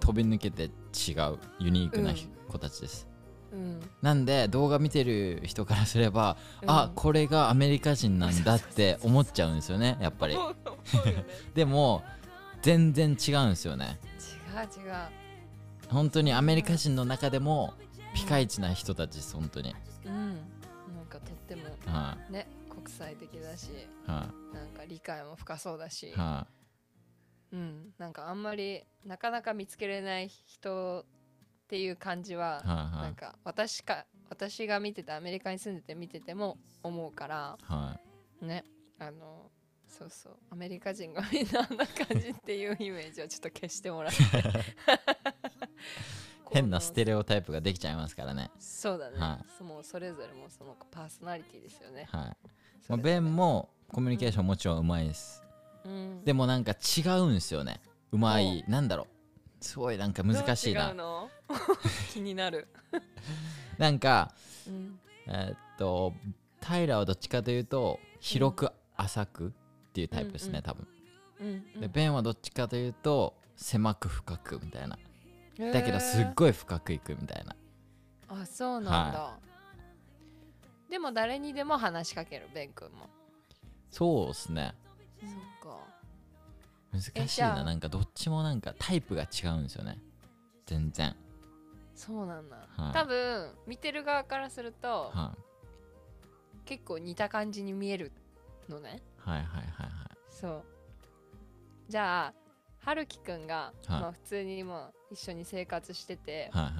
[0.00, 2.16] 飛び抜けて違うユニークなうん。
[2.48, 3.08] 子たちです、
[3.52, 3.80] うん。
[4.02, 6.70] なんで動画見てる人からすれば、うん。
[6.70, 10.36] あこれがアメリカ人なんだって思っちゃうんですよねやっぱり。
[11.54, 12.04] でも
[12.62, 13.98] 全然違うんですよね。
[14.54, 14.94] 違う違う。
[15.88, 17.74] 本当にアメリカ人の中でも
[18.14, 19.74] ピカイチな人たちです本当に
[21.86, 24.10] はね国際的だしい。
[24.10, 26.08] はなんか理解も深そうだし。
[26.08, 26.12] い。
[26.12, 26.46] は
[27.52, 27.94] うん。
[27.98, 32.76] なんかあんまりなかなか見つけれない人っていう感じはいはい。
[32.96, 37.58] はないんか私か私が見ててアメリカに住んでて見てても思うから。
[37.62, 37.98] は
[38.42, 38.44] い。
[38.44, 38.64] ね。
[38.98, 39.50] あの
[39.86, 40.36] そうそう。
[40.50, 44.18] アメリカ人がみんなあんな感じっていうイメージをちょっと消してもらって
[46.50, 48.50] 変なステレレオタイプができちゃいますからね。
[48.58, 52.48] そうだね、はそもうそれぞれもそのパーソナリティですよね、はい、
[52.88, 55.42] まあ、ベンもコミュニケーションもちろんうまいです、
[55.84, 56.24] うん。
[56.24, 57.80] でもなんか違うんですよね。
[58.12, 59.04] うまいなんだろ
[59.60, 59.64] う。
[59.64, 60.92] すごいなんか難しいな。
[60.92, 61.30] うの？
[62.12, 62.68] 気になる、
[63.78, 64.32] なんか
[64.66, 64.98] うん。
[65.26, 66.14] えーっと
[66.60, 69.50] タイラーはどっちかというと広く浅くっ
[69.92, 70.88] ていうタイプですね、うんうん多分。
[71.40, 74.98] うんでベンはどっちかというと狭く深くみたいな
[75.58, 77.56] だけどすっいごい深くいくみたいな。
[78.28, 79.38] あそうなんだ、
[80.90, 83.08] でも誰にでも話しかけるベン君も。
[83.90, 84.74] そうですね。
[85.20, 85.78] そっか。
[86.92, 87.64] 難しいな。
[87.64, 89.98] なんかどっちもなんかタイプが違うんですよね。
[90.66, 91.14] 全然。
[91.94, 92.92] そうなんだ、はい。
[92.92, 95.38] 多分見てる側からするとはい。
[96.66, 98.12] 結構似た感じに見える
[98.68, 99.00] のね。
[99.18, 99.90] はいはいはいはい。
[100.28, 100.64] そう。
[101.88, 102.34] じゃあ
[102.86, 104.00] 春樹くんが、はい。
[104.00, 106.72] まあ、普通にもう一緒に生活しててはいはい。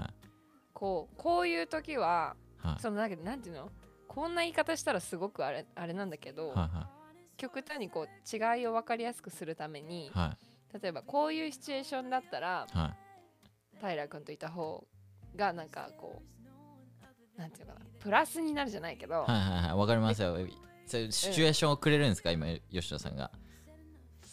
[0.73, 2.81] こうこういう時ははい。
[2.81, 3.71] そのなんかなんていうの？
[4.07, 6.89] こんな言い方したらすごくあれあれなんだけど、はいは
[7.37, 10.37] 極端にこう違いを分かりやすくするためにいは
[10.73, 10.81] い。
[10.81, 12.95] 例えばこういうシチュエーションだったらは
[13.83, 13.85] い。
[13.85, 14.87] 平君といた方
[15.35, 16.23] がなんかこ
[17.37, 17.87] うなんていうのかな？
[18.01, 19.77] プラスになるじゃないけど、はいはいはい。
[19.77, 20.37] わかりますよ。
[20.87, 22.31] そういうシチュエーションをくれるんですか？
[22.31, 23.33] 今吉田さんが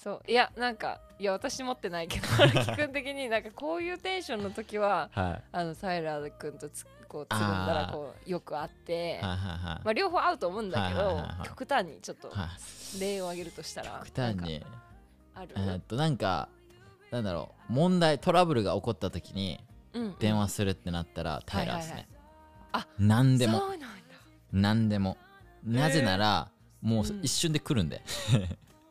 [0.04, 0.22] そう。
[0.28, 5.44] いやなんかいや私持ってないけど 春樹君的になんかこういうテンションの時ははい。
[5.52, 11.48] あのサイラー君とつこうつるんだらこうよくあってはいはいはいまあ、両方合うと思うんだけど、はいはいはいはい。
[11.48, 12.50] 極端にちょっとは
[12.98, 14.66] い例を挙げるとしたら極端に。
[15.36, 16.50] ある、えーっとなんか
[17.12, 19.64] なんだろう問題トラブルが起こった時に
[19.94, 22.14] うん電話するってなったらタイラーですね、はいはい
[22.76, 23.60] あ何でも。
[23.60, 23.88] そうなんだ。
[24.52, 25.18] 何でも。
[25.64, 26.50] なぜなら
[26.82, 27.22] もううん。
[27.24, 28.02] 一瞬で来るんで、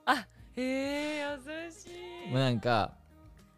[0.07, 1.87] あへえ優し
[2.29, 2.31] い。
[2.31, 2.95] もうなんか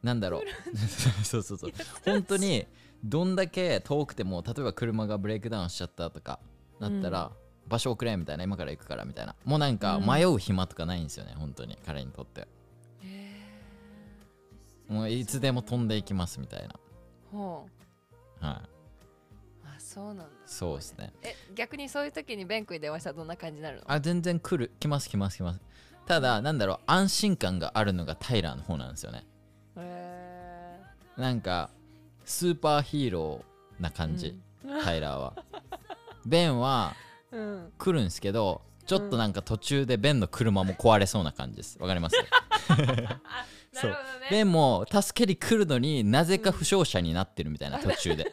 [0.03, 0.43] なんだろう。
[1.25, 1.73] そうそうそう。
[2.05, 2.67] 本当に
[3.03, 6.41] どんだけ遠くても例えば車がブレイクダウンしちゃったとか
[6.81, 7.33] なったら、
[7.69, 9.35] 場所をくれみたいな今から行くからみたいな。
[9.45, 10.07] もうなんかうん。
[10.07, 11.79] 迷う暇とかないんですよね本当に。
[11.87, 12.47] 彼にとって。
[13.03, 13.41] へ
[14.89, 16.69] もういつでも飛んでいきますみたいな。
[16.69, 16.79] ー
[17.31, 17.67] ほ
[18.41, 18.45] う。
[18.45, 18.55] はい。
[19.67, 20.25] あそうなんだ。
[20.47, 21.13] そうですね。
[21.23, 23.85] え逆にそういう時にベン君に電話したらどんな感じになるの？
[23.91, 24.73] あ全然来る。
[24.79, 25.61] 来ます来ます来ます
[26.07, 29.25] ただなんだろう安心感があるのがタイラーの方なんですよね。
[29.77, 30.81] へ
[31.17, 31.71] なんか
[32.25, 34.39] スーパーヒーローな感じ、
[34.83, 35.35] タイラーは。
[36.27, 36.95] ベンは
[37.33, 37.73] えうん。
[37.79, 41.79] 来るんですけどちょっとなんか途中でベンの車も壊れそうな感じです。
[41.81, 42.17] わかります？
[42.69, 43.97] あなるほどね。
[44.31, 48.33] ベンも助けに来るのになぜか負傷者になってるみたいな途中で。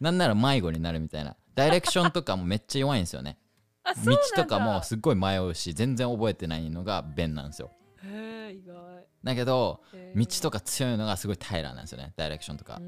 [0.00, 1.36] なんなら迷子になるみたいな。
[1.54, 3.38] ダイレクションとかもめっちゃ弱いんですよね
[3.84, 4.42] 道だ。
[4.44, 7.70] とかもすっごい迷うし全然覚えてないのがベンなんですよ。
[8.04, 9.06] へえ意外。
[9.24, 9.80] だけど
[10.16, 12.80] 道とか強いのがすごいタイラーなんですよねダイレクションとか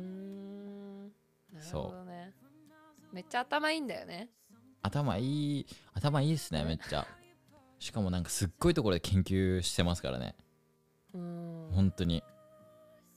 [1.61, 2.33] そうね。
[3.13, 4.29] めっちゃ頭いいんだよね。
[4.83, 7.07] 頭いい頭いいですねめっちゃ。
[7.79, 10.35] しかもなんかすっごいところで研究してますからね。
[11.15, 11.71] うーん。
[11.73, 12.23] 本当に。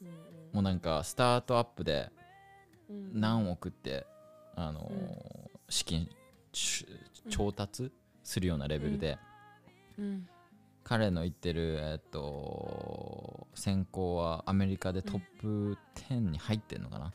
[0.01, 0.07] うん
[0.53, 2.09] もうなんかスタートアップで
[2.89, 3.19] うん。
[3.19, 4.05] 何億って
[4.55, 6.07] あのー資金
[6.53, 6.85] し
[7.29, 7.91] 調達
[8.23, 9.17] するようなレベルで。
[9.97, 10.27] うん。
[10.83, 17.13] 彼の言ってるえっと専攻はアメリカでトップ10に入ってんのかな。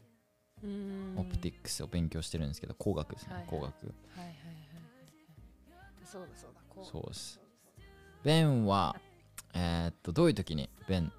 [0.63, 1.15] うん。
[1.17, 3.51] オプティックスを勉強してるんですけど工学ですね、はいはい。
[3.51, 3.65] 工学。
[3.65, 6.05] はいはいはいはい。
[6.05, 7.41] そうだそうだそうです。
[8.23, 8.97] ベンは
[9.55, 11.13] えーっとどういう時にベン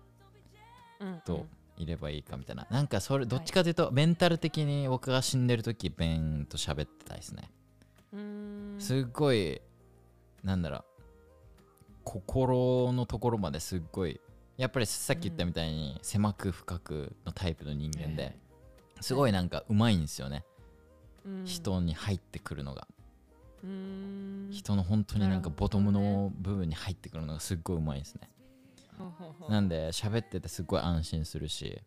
[1.00, 1.46] うんと
[1.78, 7.50] いればいいかみたいな、なんかそれどっちかというと、メンタル的に僕が死んでる時ベンと喋ってたいですね、
[8.80, 9.62] すっごい
[10.44, 10.84] なんだろう。
[12.04, 14.20] 心のところまですっごい
[14.58, 18.38] やっぱりさっき言ったみたいに狭く深くのタイプの人間で、
[19.02, 20.46] すごいなんかうまいんですよね、
[21.26, 21.46] うん。
[21.46, 22.88] 人に入ってくるのが、
[24.52, 28.30] 人の本当になんかボトムの部分に入ってくるのがすっごいうまいですね。
[29.50, 31.82] なんで喋っててすごい安心するし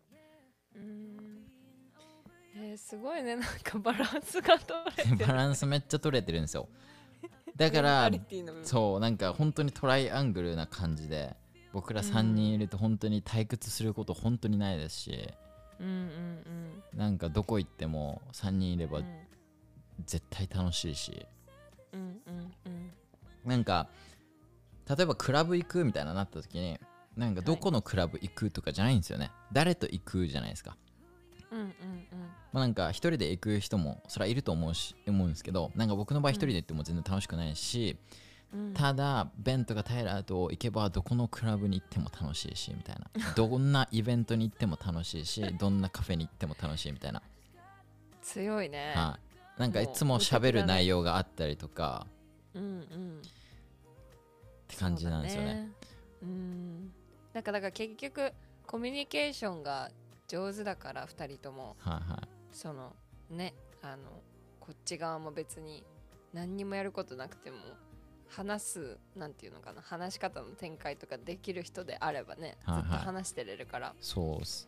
[2.77, 5.27] すごいねなんかバランスが取れてる。
[5.27, 6.67] バランスめっちゃ取れてるんですよ。
[7.55, 8.11] だから
[8.63, 11.35] そうなんか本当にトライアングルな感じで
[11.73, 15.29] 僕ら3人いると本当に退屈すること本当にないですし
[15.79, 19.05] うんうんなんかどこ行っても3人いればうん。
[20.05, 21.25] 絶対楽しいし。
[21.93, 22.91] うんうんうん。
[23.43, 23.87] なんか
[24.87, 26.79] 例えばクラブ行くみたいななった時に
[27.15, 30.77] なんかどこのクラブ行くとかじゃないんですよね、誰と行くじゃないですか
[31.51, 31.73] うんうん
[32.51, 37.97] まあ、なんか一人で行く人もそれはいると思うし思うんですけどなんか僕の場合一人で行っても全然楽しくないし、
[38.53, 38.73] うん。
[38.73, 43.33] ただベンとかタイラーと行けばどこのクラブに行っても楽しいしみたいな。
[43.35, 47.21] どんなイベントに行っても楽しいし どんなカフェに行っても楽しいみたいな、
[48.21, 48.93] 強いね。
[48.95, 49.19] は
[49.57, 52.07] い、なんかいつも喋る内容があったりとか
[52.53, 53.21] うんうん。
[53.21, 53.23] っ
[54.67, 55.71] て感じなんですよね。
[56.21, 56.91] うん。
[57.33, 58.33] なんかだから結局
[58.65, 59.91] コミュニケーションが
[60.27, 61.75] 上手だから2人とも。
[61.79, 62.27] はいはい。
[62.51, 62.95] その
[63.29, 64.21] ねあの
[64.59, 65.83] こっち側も別に
[66.33, 67.57] 何にもやることなくても
[68.29, 72.87] 話すなんていうのかな話し方の展開とかできる人であればねずはいはい。
[72.87, 74.67] っと話してれるから、やっそうっす。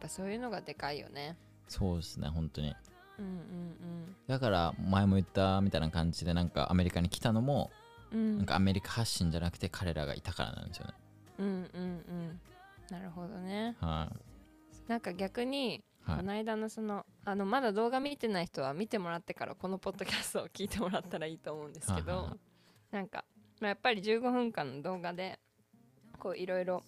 [0.00, 1.36] ぱそういうのがでかいよね。
[1.68, 2.74] そうですね本当に。
[3.18, 7.70] うんうんだから前も言ったみたいな感じでなんかアメリカに来たのも
[8.12, 8.36] うんうん。
[8.38, 10.92] なんかアメリカ発信じゃなくて彼らがいたからなんですよね。
[11.38, 11.86] うんうんう
[12.32, 12.40] ん。
[12.90, 13.76] なるほどね。
[13.80, 14.16] はい
[14.88, 16.16] なんか逆にはい。
[16.18, 22.36] この間のそのあのまだ動画見てない人は見てもらってからこのポッドキャストを聞いてもらったらいいと思うんですけど
[22.90, 23.24] なんか、
[23.60, 25.38] まあ、やっぱり15分間の動画で
[26.18, 26.82] こういろいろ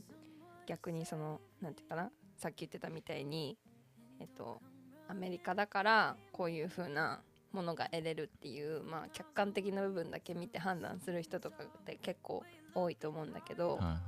[0.67, 3.57] 逆にそのなんていうかなさっき言ってたみたいに
[4.21, 4.61] えっと
[5.09, 7.21] アメリカだからこういう風な
[7.53, 12.43] ものが得れるっていう、まあ、客観的な部分だけ見て判断する人とかって結構
[12.75, 13.99] 多いと思うんだけど、は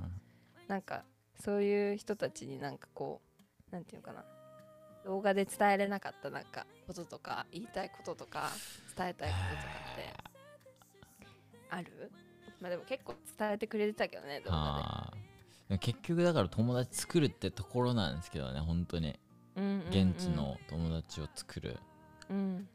[0.67, 1.05] なんか
[1.39, 3.26] そういう人たちになんかこう
[3.77, 4.25] なんていうのかな。
[5.05, 8.51] 動画で伝えれなかったなんかこととか言いたいこととか
[8.97, 10.15] 伝えたいこととかって
[11.71, 12.11] ある？
[12.61, 15.79] まあでも結構伝えてくれてたけどね動画あー。
[15.79, 19.19] 結局だから友達作るってところなんですけどね本当に。
[19.61, 21.79] ん現地の友達を作る、
[22.29, 22.69] うん。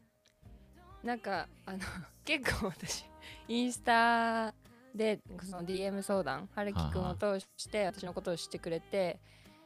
[1.02, 1.78] なんかあの
[2.24, 3.04] 結構私
[3.48, 4.54] インスタ
[4.94, 9.20] でその DM 相談春樹くんを通して私のことを知ってくれて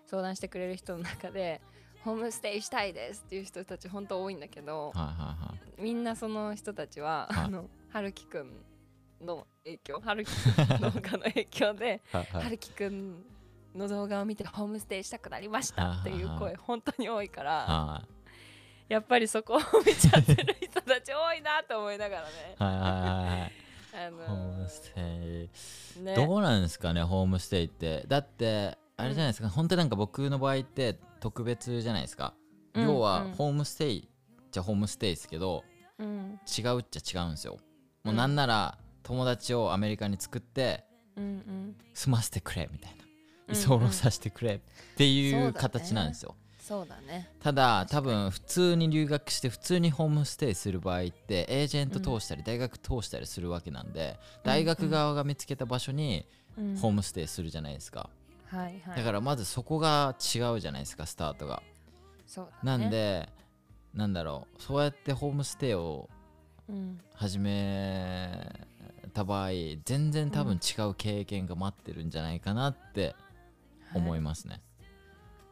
[0.07, 1.61] 相談してくれる人の中で
[2.05, 5.83] ホームステイしたいですっていう人たち本当多いんだけどはいはいはい。
[5.83, 7.45] みんなその人たちははい。
[7.45, 8.53] あの春樹くん
[9.21, 13.25] の影響春樹くんの動画の影響で は春樹くん
[13.75, 18.03] の動画を見てホームステイしたくなりましたっていう声本当に多いからは
[18.89, 22.57] やっぱりそこを見ちゃってる人たち多いなと思いながらね。
[22.61, 23.53] いはいはいはいはい。
[24.07, 26.03] あのホームステイ。
[26.05, 26.15] ね。
[26.15, 28.05] どうなんですかねホームステイって。
[28.07, 32.35] だってあれじゃないですか、本当になんか僕の場合って特別じゃないですか、
[32.75, 33.33] うん要はうん。
[33.33, 34.09] ホームステイ
[34.53, 35.65] じゃホームステイですけど
[35.99, 36.39] うん。
[36.47, 37.55] 違うっちゃ違うんですよ。
[37.55, 37.59] も
[38.07, 38.17] ううん。
[38.17, 40.85] なんなら友達をアメリカに作って
[41.17, 41.77] うんうん。
[41.95, 42.97] 住ませてくれみたいな。
[42.99, 43.07] うん
[43.55, 44.61] 居候させてくれっ
[44.97, 47.31] ていそう形なんですよ、そうだね。
[47.41, 56.27] ただ多分普通に留学して普通にホームステイする場合ってエージェント通したり大学通したりするわけなんで、大学側が見つけた場所に
[56.59, 56.77] うん。
[56.77, 58.11] ホームステイするじゃないですか、
[58.47, 58.97] はいはい。
[58.97, 61.63] だからまずそこが違うじゃないですかスタートが、
[62.27, 62.85] そうだね。
[62.85, 63.29] なんで
[63.95, 66.09] なんだろうそうやってホームステイを
[66.69, 66.99] うん。
[67.15, 68.67] 始め
[69.15, 69.51] た場合
[69.85, 73.15] 全然多分違う経験が待ってるんじゃないかなって
[73.95, 74.61] 思いはいますね。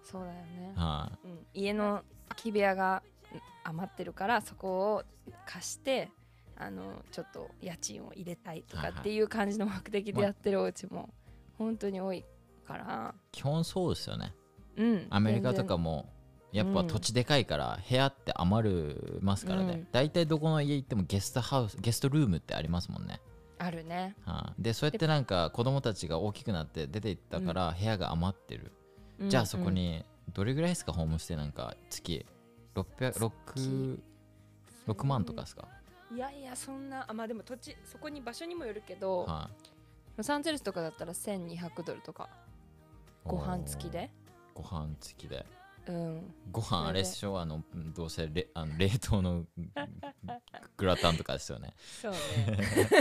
[0.02, 0.72] そうだよね。
[0.76, 1.46] はい、うん。
[1.54, 3.02] 家の空き部屋が
[3.32, 5.02] うん余ってるからそこを
[5.46, 6.10] 貸して
[6.56, 11.08] あのちょっと家賃を入れたいとかはいはいっていう感じの目的でやってるお家も
[11.56, 12.24] 本当に多い
[12.64, 14.34] から、基本そうですよね。
[14.76, 16.12] うん、アメリカとかも
[16.50, 16.86] やっぱうん。
[16.88, 19.88] 土地でかいから部屋って余るますからね、うん。
[19.92, 23.20] 大体どこの家行ってもゲストハウスゲストルームってありますもんね、
[23.58, 24.62] あるね、はい。
[24.62, 28.72] でそうやってなんか子供たちが大きくなって出ていったから部屋が余ってる、
[29.20, 29.30] うん。
[29.30, 30.92] じゃあそこにどれぐらいですか？
[30.92, 32.26] ホームステイなんか月。
[32.74, 33.12] 600
[33.54, 33.98] 6
[34.88, 35.68] 6万とかですか、
[36.12, 39.70] いやいやそんなあまあでも土地そこに場所にもよるけど、はい。
[40.16, 42.28] ロサンゼルスとかだったら1200ドルとか
[43.24, 44.10] ご飯付きで？
[44.54, 45.44] ご飯付きで。
[45.86, 46.34] うん。
[46.50, 47.40] ご飯あれでしょ？
[47.40, 47.62] あの
[47.94, 49.44] どうせれあの冷凍の
[50.76, 51.74] グラタンとかですよね。
[52.00, 52.18] そうね。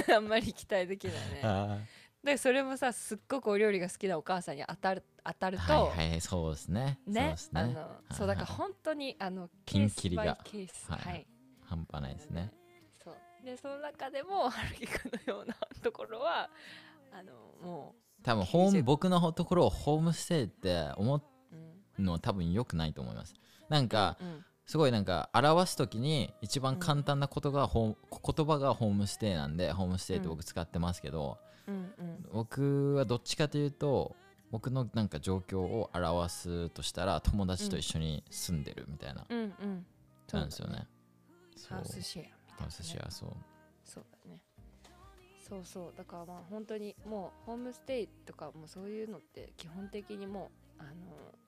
[0.16, 1.42] あんまり期待できないね。
[1.44, 1.80] あ
[2.24, 7.00] でそれもさすっごくお料理が好きなお母さんに当たる当たると、ーはいはいそうですね。
[7.06, 7.62] そうねですね。
[7.62, 10.24] あのそうだから本当にあのピンキリが。
[10.24, 10.90] はバイケース。
[10.90, 11.22] はい。
[11.22, 11.28] い、
[11.66, 12.54] 半端ないですね。
[13.04, 13.16] そう。
[13.46, 16.50] でその中でも春樹くんのようなところは
[17.12, 21.22] あのもう多分ホーム90僕のところをホームステイって思うん
[22.00, 23.34] うのは多分良くないと思います。
[23.70, 24.46] なんかうん。
[24.66, 32.26] すごいなんか表す時に一番簡単なことがホー言葉がホームステイなんでホームステイって僕使ってますけど、うんうん。
[32.32, 34.16] 僕はどっちかというと
[34.52, 39.40] 僕のなんか状況を表すとしたら友達と一緒に住んでるみたいな、うん。
[39.40, 39.86] うん
[40.32, 40.88] なんですよね。
[41.58, 41.78] そう。
[41.78, 43.30] ハウスシェアみたいな、ね、ハウスシェアそう。
[45.48, 50.92] そうそうだからまあ本当にもうホームステイとかもうそういうのって基本的にもうあの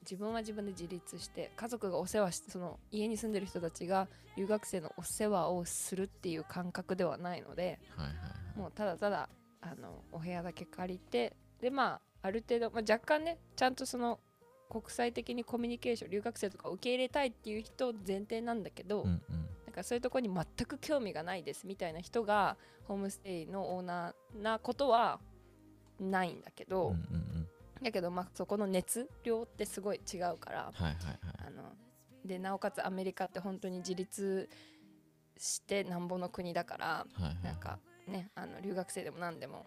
[0.01, 8.21] 自分は自分で自立して家族がお世話しその家に住んでる人たちが留学生のお世話をするっていう感覚ではないのではいはいは
[8.55, 8.59] い。
[8.59, 9.29] もうただただ
[9.61, 14.19] あのお部屋だけ借りてでまあある程度、まあ、若干ねちゃんとその
[14.69, 19.44] 国際的にコミュニケーション留学生とか受け入れたいっていう人前提なんだけど、うんうん。
[19.75, 22.57] かそういうところに全く興味がないですみたいな人が
[22.87, 25.19] ホームステイのオーナーなことは
[25.99, 27.47] ないんだけど、うんうんうん。
[27.83, 30.97] だけどまあそこの熱量ってすごい違うからはいはいはい。
[31.47, 31.63] あの
[32.25, 34.49] でなおかつアメリカって本当に自立
[35.37, 39.65] してなんぼの国だからはいはいなんかねあの留学生でも何でも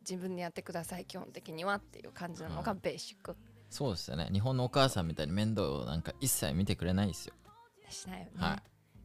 [0.00, 3.36] 自分でやってください基本的にはっていう感じなのがベーシック
[3.70, 4.28] そうですよね。
[4.32, 7.34] 日本のお母さんみたいに面倒をなんか一切見てくれないですよ。
[7.88, 8.30] しないよね。
[8.34, 8.62] はい。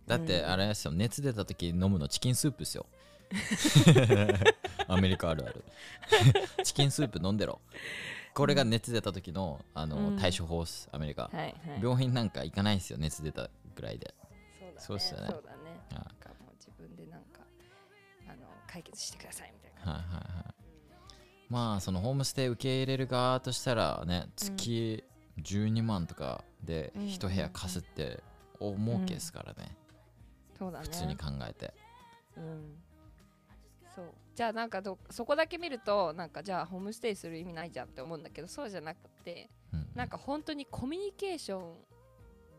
[0.08, 0.49] だってうん。
[0.49, 2.86] あれですよ、熱出た時飲むのチキンスープですよ。
[4.88, 5.64] アメリカあるある。
[6.64, 7.60] チキンスープ飲んでろ。
[8.34, 10.18] これが熱出た時のあの、うん。
[10.20, 11.24] 対処法っす、アメリカ。
[11.24, 14.14] はいはい、病院なんか行かないですよ、熱出たぐらいで。
[14.78, 15.10] そうだね。
[15.10, 15.66] そうだね。
[16.60, 17.41] 自分でなんか
[18.28, 19.91] あの解決してくださいみたいな。
[19.93, 20.56] はいはいはい。
[21.49, 25.03] まあそのホームステイ受け入れる側としたらね月
[25.41, 28.24] 12万とかでうん一部屋貸すって
[28.60, 29.76] 大儲けですからね、
[30.58, 30.86] そうだね。
[30.86, 31.74] 普通に考えて。
[32.38, 32.78] うん。
[33.95, 34.06] そう。
[34.36, 41.74] じゃあなんかどそこだけ見るとなんかじゃあホームステイする意味ないじゃんって思うんだけどそうじゃなくてうんなんか本当にコミュニケーション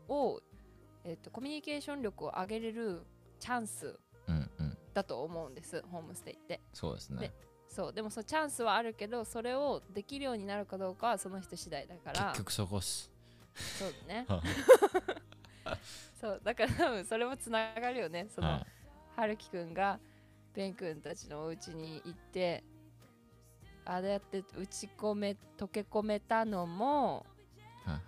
[0.09, 0.41] を、
[1.03, 3.01] えっとコミュニケーション力を上げれる
[3.39, 4.77] チャンスうんうん。
[4.93, 6.61] だと思うんですホームステイって。
[6.73, 7.19] そうですね。
[7.19, 7.31] で。
[7.67, 7.93] そう。
[7.93, 12.29] でもそのチャンスはあるけどそれをできるようになるかどうかはその人次第だから。
[12.29, 13.11] 結局そこっす。
[13.77, 14.25] そうだね。
[14.29, 14.41] は
[16.19, 18.27] そうだから多分それもつながるよね。
[18.33, 18.65] その、
[19.15, 19.99] はるきくんが
[20.53, 22.63] ベンくんたちのお家に行って
[23.85, 27.25] ああやって打ち込め溶け込めたのも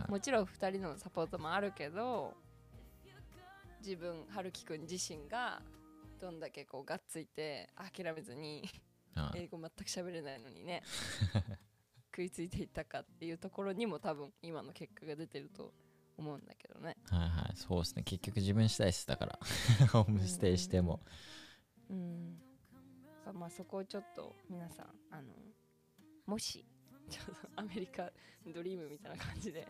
[0.07, 2.33] もちろん2人のサポートもあるけど
[3.81, 5.61] 自分はるきくん自身が
[6.19, 8.69] どんだけこうがっついて諦めずに
[9.15, 9.43] はい。
[9.43, 10.83] 英語全く喋れないのにね
[12.11, 15.73] 食いついていったかっていうところにも多分今の結果が出てると
[16.19, 16.95] 思うんだけどね。
[17.09, 17.51] はいはい。
[17.55, 18.03] そうですね。
[18.03, 19.07] 結局自分次第っす。
[19.07, 19.39] だから。
[19.91, 21.01] ホームステイしても。
[21.89, 22.37] うん、
[23.25, 25.33] さまあそこをちょっと皆さんあの
[26.27, 26.63] もし
[27.09, 28.11] ちょっとアメリカ
[28.45, 29.67] ドリームみたいな感じで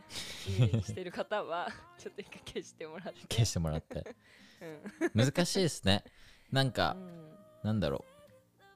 [0.47, 3.21] イメージしてる方は ちょっと一回消してもらって。
[3.21, 4.15] 消してもらって。
[5.13, 5.25] うん。
[5.25, 6.03] 難しいですね。
[6.51, 6.97] なんか
[7.63, 8.05] なんだろ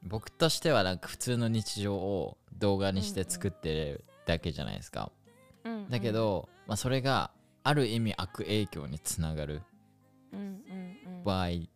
[0.03, 0.07] う。
[0.07, 5.11] 僕としてはなんか普通の日常を動画にして作ってるだけじゃないですか、
[5.63, 5.73] うん。
[5.73, 5.89] うん。
[5.89, 7.31] だけ、ど、まあ、それが
[7.63, 9.61] ある意味悪影響につながる
[11.23, 11.69] 場合うん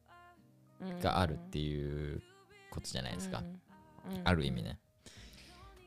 [1.01, 2.21] があるっていう
[2.69, 3.41] ことじゃないですか、
[4.23, 4.79] ある意味ね。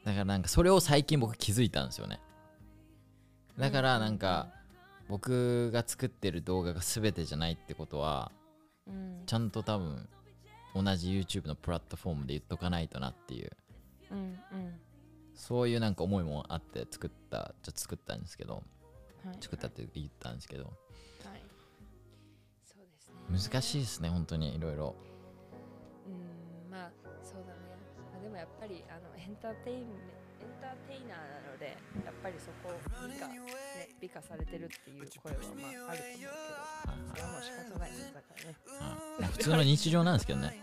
[0.05, 2.21] だからなんかそれを最近僕気づいたんですよね。
[3.59, 4.49] だからなんか
[5.09, 8.33] 僕が作ってる動画が全てじゃないってことは
[8.87, 9.23] うん。
[9.27, 10.09] ちゃんと多分
[10.75, 13.51] 同じ YouTube のプラットフォームで言っとかないとなっていう。
[14.11, 14.39] うんうん。
[15.35, 18.55] そういうなんか思いもあって作ったちょっと作ったんですけど。
[18.55, 18.63] はい
[19.41, 20.65] 作ったって言ったんですけど。
[20.65, 20.75] はい。
[22.65, 23.15] そうですね。
[23.53, 24.97] 難しいですね本当にいろいろ。
[26.07, 26.91] うんまあ
[27.23, 27.77] そうだね、
[28.13, 29.89] まあ、でもやっぱりあのエンターテインメン
[30.41, 33.41] エンターテイナーなのでやっぱりそこを美化,、ね、
[34.01, 36.19] 美化されてるっていう声はまああると思
[36.99, 37.21] うけど。
[37.21, 37.21] はい。
[37.21, 38.57] それはもう仕方ないことだからね。
[38.67, 38.87] は
[39.19, 39.21] い。
[39.21, 40.61] まあ普通の日常なんですけどね。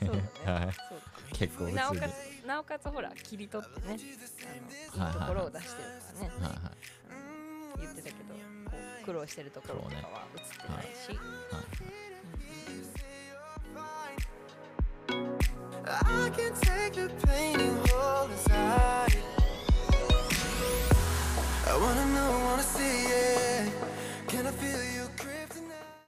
[0.00, 0.22] そうだね。
[0.64, 0.74] はい。
[0.74, 0.98] そう
[1.32, 5.20] 結構普通になおかつなおかつほら切り取ってねあのいい。
[5.20, 6.95] ところを出してるからね、はいはい
[7.78, 8.34] 言ってたけど
[9.04, 11.18] 苦労してるところとかは映ってないし。
[21.68, 23.45] I wanna know, wanna see it.